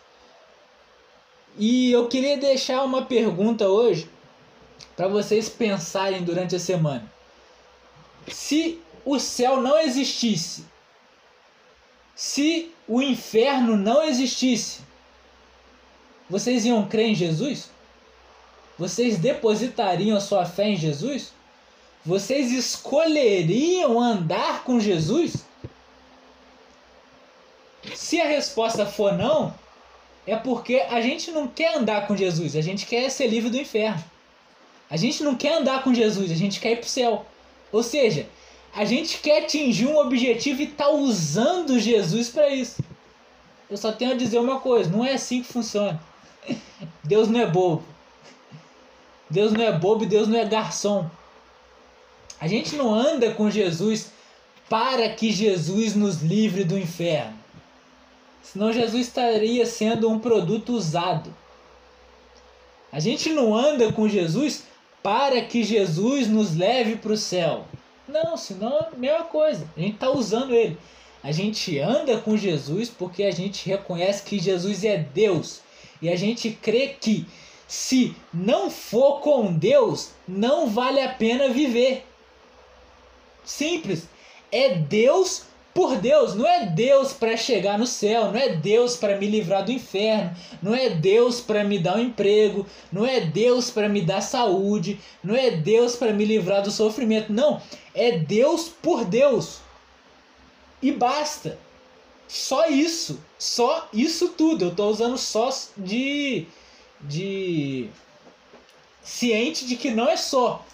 E 1.58 1.91
eu 1.91 2.08
queria 2.08 2.38
deixar 2.38 2.84
uma 2.84 3.04
pergunta 3.04 3.68
hoje 3.68 4.10
para 4.96 5.08
vocês 5.08 5.50
pensarem 5.50 6.24
durante 6.24 6.56
a 6.56 6.60
semana. 6.60 7.12
Se 8.28 8.80
o 9.04 9.20
céu 9.20 9.62
não 9.62 9.80
existisse, 9.80 10.66
se 12.24 12.71
o 12.88 13.01
inferno 13.01 13.76
não 13.76 14.01
existisse, 14.01 14.80
vocês 16.30 16.63
iam 16.65 16.88
crer 16.88 17.07
em 17.07 17.15
Jesus? 17.15 17.69
Vocês 18.80 19.17
depositariam 19.17 20.15
a 20.15 20.21
sua 20.21 20.45
fé 20.45 20.69
em 20.69 20.78
Jesus? 20.78 21.34
Vocês 22.05 22.49
escolheriam 22.53 23.99
andar 23.99 24.63
com 24.63 24.80
Jesus? 24.80 25.45
Se 27.93 28.21
a 28.21 28.26
resposta 28.26 28.86
for 28.86 29.11
não, 29.11 29.53
é 30.26 30.38
porque 30.38 30.78
a 30.89 31.01
gente 31.01 31.30
não 31.30 31.45
quer 31.45 31.76
andar 31.76 32.07
com 32.07 32.15
Jesus, 32.15 32.55
a 32.55 32.61
gente 32.61 32.86
quer 32.86 33.09
ser 33.11 33.28
livre 33.28 33.49
do 33.49 33.59
inferno. 33.59 34.01
A 34.89 34.95
gente 34.95 35.21
não 35.24 35.36
quer 35.36 35.57
andar 35.57 35.84
com 35.84 35.93
Jesus, 35.93 36.32
a 36.32 36.36
gente 36.36 36.61
quer 36.61 36.71
ir 36.71 36.78
para 36.78 36.86
o 36.86 36.89
céu. 36.89 37.26
Ou 37.69 37.84
seja, 37.84 38.26
a 38.76 38.86
gente 38.86 39.19
quer 39.19 39.43
atingir 39.43 39.86
um 39.86 39.97
objetivo 39.97 40.61
e 40.61 40.67
tá 40.67 40.89
usando 40.89 41.80
Jesus 41.80 42.30
para 42.30 42.49
isso. 42.49 42.84
Eu 43.69 43.78
só 43.78 43.91
tenho 43.91 44.11
a 44.11 44.17
dizer 44.17 44.39
uma 44.39 44.59
coisa: 44.59 44.89
não 44.89 45.05
é 45.05 45.13
assim 45.13 45.41
que 45.41 45.53
funciona. 45.53 46.01
Deus 47.03 47.28
não 47.28 47.39
é 47.39 47.45
bobo. 47.45 47.84
Deus 49.30 49.51
não 49.51 49.63
é 49.63 49.71
bobo 49.71 50.03
e 50.03 50.07
Deus 50.07 50.28
não 50.28 50.38
é 50.38 50.45
garçom. 50.45 51.09
A 52.39 52.47
gente 52.47 52.76
não 52.76 52.93
anda 52.93 53.32
com 53.32 53.49
Jesus 53.49 54.11
para 54.69 55.07
que 55.09 55.32
Jesus 55.32 55.95
nos 55.95 56.21
livre 56.21 56.63
do 56.63 56.78
inferno. 56.78 57.38
Senão 58.41 58.74
Jesus 58.74 59.07
estaria 59.07 59.65
sendo 59.65 60.09
um 60.09 60.19
produto 60.19 60.74
usado. 60.74 61.34
A 62.91 62.99
gente 62.99 63.30
não 63.30 63.55
anda 63.55 63.91
com 63.93 64.07
Jesus 64.09 64.63
para 65.01 65.41
que 65.41 65.63
Jesus 65.63 66.28
nos 66.28 66.55
leve 66.55 66.97
para 66.97 67.13
o 67.13 67.17
céu. 67.17 67.65
Não, 68.08 68.36
senão 68.36 68.78
é 68.78 68.88
a 68.91 68.97
mesma 68.97 69.24
coisa. 69.26 69.68
A 69.76 69.80
gente 69.80 69.95
está 69.95 70.10
usando 70.10 70.54
ele. 70.54 70.78
A 71.24 71.32
gente 71.32 71.80
anda 71.80 72.18
com 72.20 72.36
Jesus 72.36 72.89
porque 72.89 73.24
a 73.24 73.32
gente 73.32 73.68
reconhece 73.68 74.24
que 74.24 74.39
Jesus 74.39 74.84
é 74.84 74.97
Deus. 74.97 75.62
E 76.01 76.10
a 76.10 76.16
gente 76.16 76.51
crê 76.51 76.89
que 76.99 77.26
se 77.68 78.16
não 78.34 78.70
for 78.70 79.22
com 79.22 79.54
Deus, 79.54 80.12
não 80.28 80.68
vale 80.70 81.01
a 81.01 81.14
pena 81.14 81.49
viver. 81.49 82.06
Simples. 83.43 84.08
É 84.51 84.76
Deus 84.76 85.43
por 85.74 85.97
Deus, 85.97 86.36
não 86.36 86.47
é 86.47 86.65
Deus 86.67 87.13
para 87.13 87.36
chegar 87.36 87.80
no 87.80 87.88
céu, 87.88 88.32
não 88.32 88.39
é 88.39 88.49
Deus 88.49 88.95
para 88.95 89.17
me 89.17 89.28
livrar 89.28 89.65
do 89.65 89.71
inferno, 89.71 90.36
não 90.61 90.76
é 90.76 90.89
Deus 90.89 91.41
para 91.41 91.63
me 91.63 91.80
dar 91.80 91.97
um 91.97 92.01
emprego, 92.01 92.65
não 92.91 93.05
é 93.05 93.21
Deus 93.21 93.71
para 93.71 93.89
me 93.89 94.01
dar 94.01 94.21
saúde, 94.21 94.99
não 95.24 95.36
é 95.36 95.49
Deus 95.51 95.95
para 95.95 96.13
me 96.13 96.26
livrar 96.26 96.61
do 96.61 96.71
sofrimento, 96.71 97.34
não, 97.34 97.61
é 97.93 98.17
Deus 98.17 98.69
por 98.69 99.03
Deus. 99.03 99.59
E 100.82 100.91
basta. 100.91 101.57
Só 102.28 102.67
isso, 102.67 103.19
só 103.38 103.88
isso 103.93 104.30
tudo. 104.30 104.65
Eu 104.65 104.69
estou 104.69 104.89
usando 104.89 105.17
só 105.17 105.49
de 105.78 106.47
de 107.01 107.89
ciente 109.03 109.65
de 109.65 109.76
que 109.76 109.91
não 109.91 110.07
é 110.07 110.15
só 110.15 110.65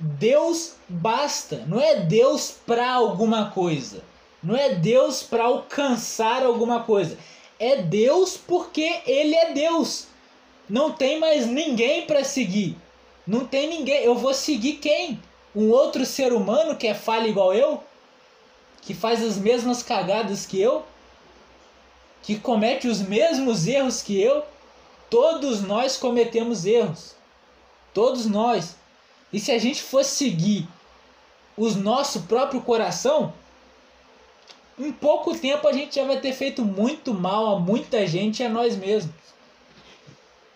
Deus 0.00 0.74
basta, 0.88 1.64
não 1.66 1.80
é 1.80 1.96
Deus 1.96 2.54
para 2.64 2.88
alguma 2.88 3.50
coisa, 3.50 4.02
não 4.42 4.56
é 4.56 4.74
Deus 4.74 5.22
para 5.24 5.44
alcançar 5.44 6.44
alguma 6.44 6.84
coisa, 6.84 7.18
é 7.58 7.82
Deus 7.82 8.36
porque 8.36 9.00
Ele 9.04 9.34
é 9.34 9.52
Deus. 9.52 10.06
Não 10.68 10.92
tem 10.92 11.18
mais 11.18 11.46
ninguém 11.46 12.06
para 12.06 12.22
seguir, 12.22 12.76
não 13.26 13.44
tem 13.46 13.68
ninguém. 13.68 14.04
Eu 14.04 14.14
vou 14.14 14.32
seguir 14.32 14.74
quem? 14.74 15.20
Um 15.54 15.70
outro 15.70 16.06
ser 16.06 16.32
humano 16.32 16.76
que 16.76 16.86
é 16.86 16.94
falha 16.94 17.26
igual 17.26 17.52
eu, 17.52 17.82
que 18.82 18.94
faz 18.94 19.22
as 19.22 19.36
mesmas 19.36 19.82
cagadas 19.82 20.46
que 20.46 20.60
eu, 20.60 20.84
que 22.22 22.38
comete 22.38 22.86
os 22.86 23.00
mesmos 23.00 23.66
erros 23.66 24.02
que 24.02 24.20
eu. 24.20 24.44
Todos 25.10 25.62
nós 25.62 25.96
cometemos 25.96 26.64
erros, 26.64 27.16
todos 27.92 28.26
nós. 28.26 28.77
E 29.32 29.38
se 29.38 29.52
a 29.52 29.58
gente 29.58 29.82
fosse 29.82 30.16
seguir 30.16 30.66
o 31.56 31.68
nosso 31.70 32.22
próprio 32.22 32.60
coração, 32.60 33.32
em 34.78 34.92
pouco 34.92 35.36
tempo 35.36 35.66
a 35.66 35.72
gente 35.72 35.96
já 35.96 36.04
vai 36.04 36.20
ter 36.20 36.32
feito 36.32 36.64
muito 36.64 37.12
mal 37.12 37.56
a 37.56 37.58
muita 37.58 38.06
gente 38.06 38.42
e 38.42 38.46
a 38.46 38.48
nós 38.48 38.76
mesmos. 38.76 39.14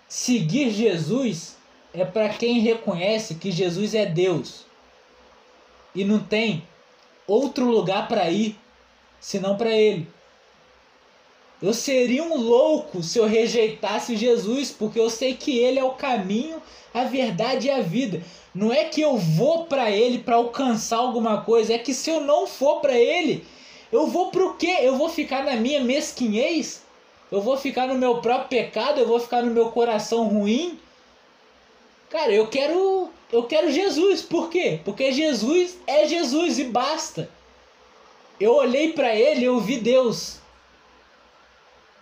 Seguir 0.09 0.71
Jesus 0.71 1.57
é 1.93 2.05
para 2.05 2.29
quem 2.29 2.61
reconhece 2.61 3.35
que 3.35 3.51
Jesus 3.51 3.95
é 3.95 4.07
Deus 4.07 4.65
e 5.95 6.05
não 6.05 6.21
tem 6.21 6.67
outro 7.27 7.67
lugar 7.67 8.09
para 8.09 8.31
ir 8.31 8.57
senão 9.21 9.57
para 9.57 9.71
Ele. 9.71 10.09
Eu 11.63 11.73
seria 11.73 12.25
um 12.25 12.37
louco 12.37 13.03
se 13.03 13.19
eu 13.19 13.27
rejeitasse 13.27 14.17
Jesus, 14.17 14.71
porque 14.71 14.99
eu 14.99 15.09
sei 15.09 15.35
que 15.35 15.59
Ele 15.59 15.79
é 15.79 15.85
o 15.85 15.93
caminho, 15.93 16.61
a 16.93 17.05
verdade 17.05 17.69
e 17.69 17.71
a 17.71 17.81
vida. 17.81 18.23
Não 18.55 18.73
é 18.73 18.85
que 18.85 19.01
eu 19.01 19.17
vou 19.17 19.65
para 19.65 19.91
ele 19.91 20.19
para 20.19 20.37
alcançar 20.37 20.99
alguma 20.99 21.41
coisa, 21.41 21.73
é 21.73 21.79
que 21.79 21.95
se 21.95 22.11
eu 22.11 22.21
não 22.21 22.47
for 22.47 22.81
para 22.81 22.99
ele, 22.99 23.47
eu 23.91 24.07
vou 24.09 24.31
pro 24.31 24.55
quê? 24.55 24.77
Eu 24.83 24.99
vou 24.99 25.09
ficar 25.09 25.43
na 25.43 25.57
minha 25.57 25.81
mesquinhez? 25.81 26.83
eu 27.33 27.41
vou 27.41 27.57
ficar 27.57 27.89
no 27.89 27.95
meu 27.95 28.19
próprio 28.19 28.63
pecado, 28.63 29.01
eu 29.01 29.07
vou 29.07 29.19
ficar 29.19 29.43
no 29.43 29.51
meu 29.51 29.71
coração 29.71 30.29
ruim. 30.29 30.79
Cara, 32.11 32.31
eu 32.31 32.47
quero 32.47 33.09
eu 33.33 33.45
quero 33.45 33.73
Jesus. 33.73 34.21
Por 34.21 34.51
quê? 34.51 34.79
Porque 34.85 35.11
Jesus 35.11 35.79
é 35.87 36.07
Jesus 36.07 36.59
e 36.59 36.65
basta. 36.65 37.31
Eu 38.39 38.53
olhei 38.53 38.93
para 38.93 39.17
ele, 39.17 39.47
eu 39.47 39.59
vi 39.59 39.79
Deus. 39.79 40.42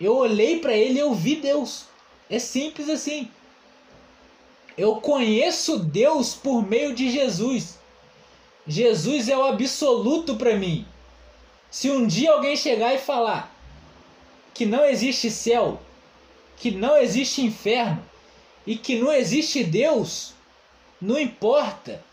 Eu 0.01 0.15
olhei 0.17 0.57
para 0.57 0.73
ele, 0.73 0.97
eu 0.97 1.13
vi 1.13 1.35
Deus. 1.35 1.85
É 2.27 2.39
simples 2.39 2.89
assim. 2.89 3.29
Eu 4.75 4.95
conheço 4.95 5.77
Deus 5.77 6.33
por 6.33 6.67
meio 6.67 6.95
de 6.95 7.11
Jesus. 7.11 7.77
Jesus 8.65 9.29
é 9.29 9.37
o 9.37 9.43
absoluto 9.43 10.35
para 10.37 10.55
mim. 10.55 10.87
Se 11.69 11.91
um 11.91 12.07
dia 12.07 12.31
alguém 12.31 12.57
chegar 12.57 12.95
e 12.95 12.97
falar 12.97 13.55
que 14.55 14.65
não 14.65 14.83
existe 14.83 15.29
céu, 15.29 15.79
que 16.57 16.71
não 16.71 16.97
existe 16.97 17.41
inferno 17.41 18.03
e 18.65 18.75
que 18.75 18.95
não 18.95 19.13
existe 19.13 19.63
Deus, 19.63 20.33
não 20.99 21.19
importa. 21.19 22.03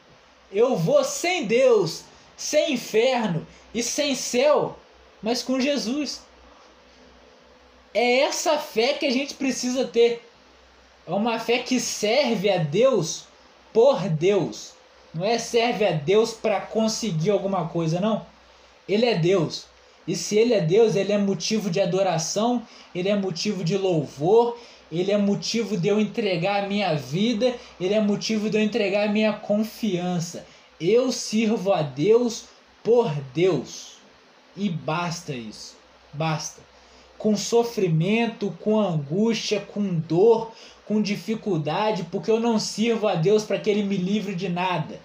Eu 0.52 0.76
vou 0.76 1.02
sem 1.04 1.46
Deus, 1.46 2.04
sem 2.36 2.74
inferno 2.74 3.46
e 3.72 3.82
sem 3.82 4.14
céu, 4.14 4.78
mas 5.22 5.42
com 5.42 5.58
Jesus. 5.58 6.27
É 8.00 8.20
essa 8.20 8.56
fé 8.56 8.92
que 8.92 9.04
a 9.04 9.10
gente 9.10 9.34
precisa 9.34 9.84
ter. 9.84 10.22
É 11.04 11.10
uma 11.10 11.40
fé 11.40 11.58
que 11.58 11.80
serve 11.80 12.48
a 12.48 12.58
Deus 12.58 13.24
por 13.72 14.08
Deus. 14.08 14.72
Não 15.12 15.24
é 15.24 15.36
serve 15.36 15.84
a 15.84 15.90
Deus 15.90 16.32
para 16.32 16.60
conseguir 16.60 17.30
alguma 17.30 17.66
coisa, 17.66 17.98
não. 17.98 18.24
Ele 18.88 19.04
é 19.04 19.18
Deus. 19.18 19.66
E 20.06 20.14
se 20.14 20.36
ele 20.36 20.54
é 20.54 20.60
Deus, 20.60 20.94
ele 20.94 21.10
é 21.10 21.18
motivo 21.18 21.68
de 21.68 21.80
adoração, 21.80 22.62
ele 22.94 23.08
é 23.08 23.16
motivo 23.16 23.64
de 23.64 23.76
louvor, 23.76 24.56
ele 24.92 25.10
é 25.10 25.18
motivo 25.18 25.76
de 25.76 25.88
eu 25.88 25.98
entregar 25.98 26.62
a 26.62 26.68
minha 26.68 26.94
vida, 26.94 27.52
ele 27.80 27.94
é 27.94 28.00
motivo 28.00 28.48
de 28.48 28.58
eu 28.58 28.62
entregar 28.62 29.08
a 29.08 29.12
minha 29.12 29.32
confiança. 29.32 30.46
Eu 30.80 31.10
sirvo 31.10 31.72
a 31.72 31.82
Deus 31.82 32.44
por 32.84 33.12
Deus. 33.34 33.94
E 34.56 34.70
basta 34.70 35.32
isso. 35.32 35.76
Basta. 36.12 36.67
Com 37.18 37.36
sofrimento, 37.36 38.56
com 38.60 38.80
angústia, 38.80 39.60
com 39.60 39.82
dor, 39.98 40.52
com 40.86 41.02
dificuldade, 41.02 42.06
porque 42.10 42.30
eu 42.30 42.40
não 42.40 42.58
sirvo 42.58 43.06
a 43.06 43.14
Deus 43.14 43.44
para 43.44 43.58
que 43.58 43.68
ele 43.68 43.82
me 43.82 43.96
livre 43.96 44.34
de 44.34 44.48
nada. 44.48 45.00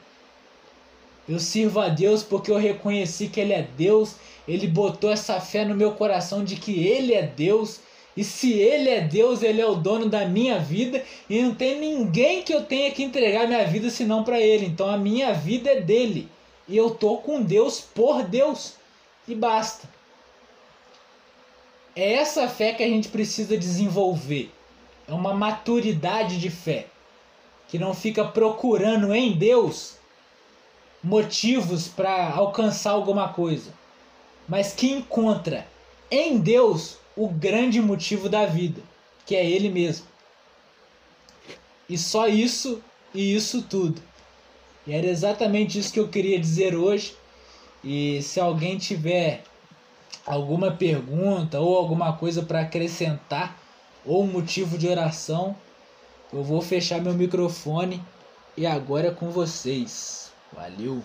Eu 1.28 1.40
sirvo 1.40 1.80
a 1.80 1.90
Deus 1.90 2.22
porque 2.24 2.52
eu 2.52 2.58
reconheci 2.58 3.28
que 3.28 3.40
Ele 3.40 3.54
é 3.54 3.66
Deus, 3.78 4.16
Ele 4.46 4.68
botou 4.68 5.10
essa 5.10 5.40
fé 5.40 5.64
no 5.64 5.74
meu 5.74 5.94
coração 5.94 6.44
de 6.44 6.58
que 6.58 6.86
Ele 6.86 7.14
é 7.14 7.26
Deus 7.26 7.80
e 8.16 8.24
se 8.24 8.54
ele 8.54 8.90
é 8.90 9.02
Deus, 9.02 9.42
ele 9.42 9.60
é 9.60 9.66
o 9.66 9.76
dono 9.76 10.08
da 10.08 10.26
minha 10.26 10.60
vida 10.60 11.04
e 11.28 11.42
não 11.42 11.56
tem 11.56 11.80
ninguém 11.80 12.44
que 12.44 12.54
eu 12.54 12.64
tenha 12.64 12.92
que 12.92 13.04
entregar 13.04 13.48
minha 13.48 13.66
vida 13.66 13.90
senão 13.90 14.24
para 14.24 14.40
ele. 14.40 14.68
Então 14.68 14.88
a 14.88 14.98
minha 14.98 15.34
vida 15.34 15.72
é 15.72 15.82
dele. 15.82 16.30
E 16.68 16.78
eu 16.78 16.92
tô 16.92 17.18
com 17.18 17.42
Deus 17.42 17.82
por 17.82 18.24
Deus 18.24 18.76
e 19.28 19.34
basta. 19.34 19.90
É 21.96 22.14
essa 22.14 22.48
fé 22.48 22.74
que 22.74 22.84
a 22.84 22.88
gente 22.88 23.10
precisa 23.10 23.58
desenvolver. 23.58 24.52
É 25.08 25.14
uma 25.14 25.34
maturidade 25.34 26.40
de 26.40 26.50
fé 26.50 26.88
que 27.68 27.78
não 27.78 27.94
fica 27.94 28.26
procurando 28.26 29.14
em 29.14 29.34
Deus 29.34 29.96
motivos 31.04 31.88
para 31.88 32.32
alcançar 32.32 32.92
alguma 32.92 33.30
coisa, 33.30 33.74
mas 34.48 34.74
que 34.74 34.90
encontra 34.92 35.68
em 36.10 36.40
Deus 36.40 36.98
o 37.16 37.28
grande 37.28 37.82
motivo 37.82 38.30
da 38.30 38.46
vida, 38.46 38.82
que 39.26 39.36
é 39.36 39.46
Ele 39.46 39.70
mesmo. 39.70 40.08
E 41.90 41.98
só 41.98 42.28
isso 42.28 42.82
e 43.14 43.36
isso 43.36 43.62
tudo. 43.62 44.02
E 44.88 44.94
era 44.94 45.08
exatamente 45.08 45.78
isso 45.78 45.94
que 45.94 46.00
eu 46.00 46.08
queria 46.08 46.40
dizer 46.40 46.76
hoje. 46.76 47.16
E 47.84 48.22
se 48.22 48.40
alguém 48.40 48.78
tiver 48.78 49.44
alguma 50.26 50.72
pergunta 50.72 51.60
ou 51.60 51.78
alguma 51.78 52.14
coisa 52.14 52.44
para 52.44 52.62
acrescentar 52.62 53.58
ou 54.06 54.26
motivo 54.26 54.78
de 54.78 54.88
oração, 54.88 55.56
eu 56.32 56.44
vou 56.44 56.62
fechar 56.62 57.02
meu 57.02 57.14
microfone 57.14 58.02
e 58.58 58.66
agora 58.66 59.08
é 59.08 59.12
com 59.12 59.30
vocês. 59.30 60.32
Valeu! 60.52 61.04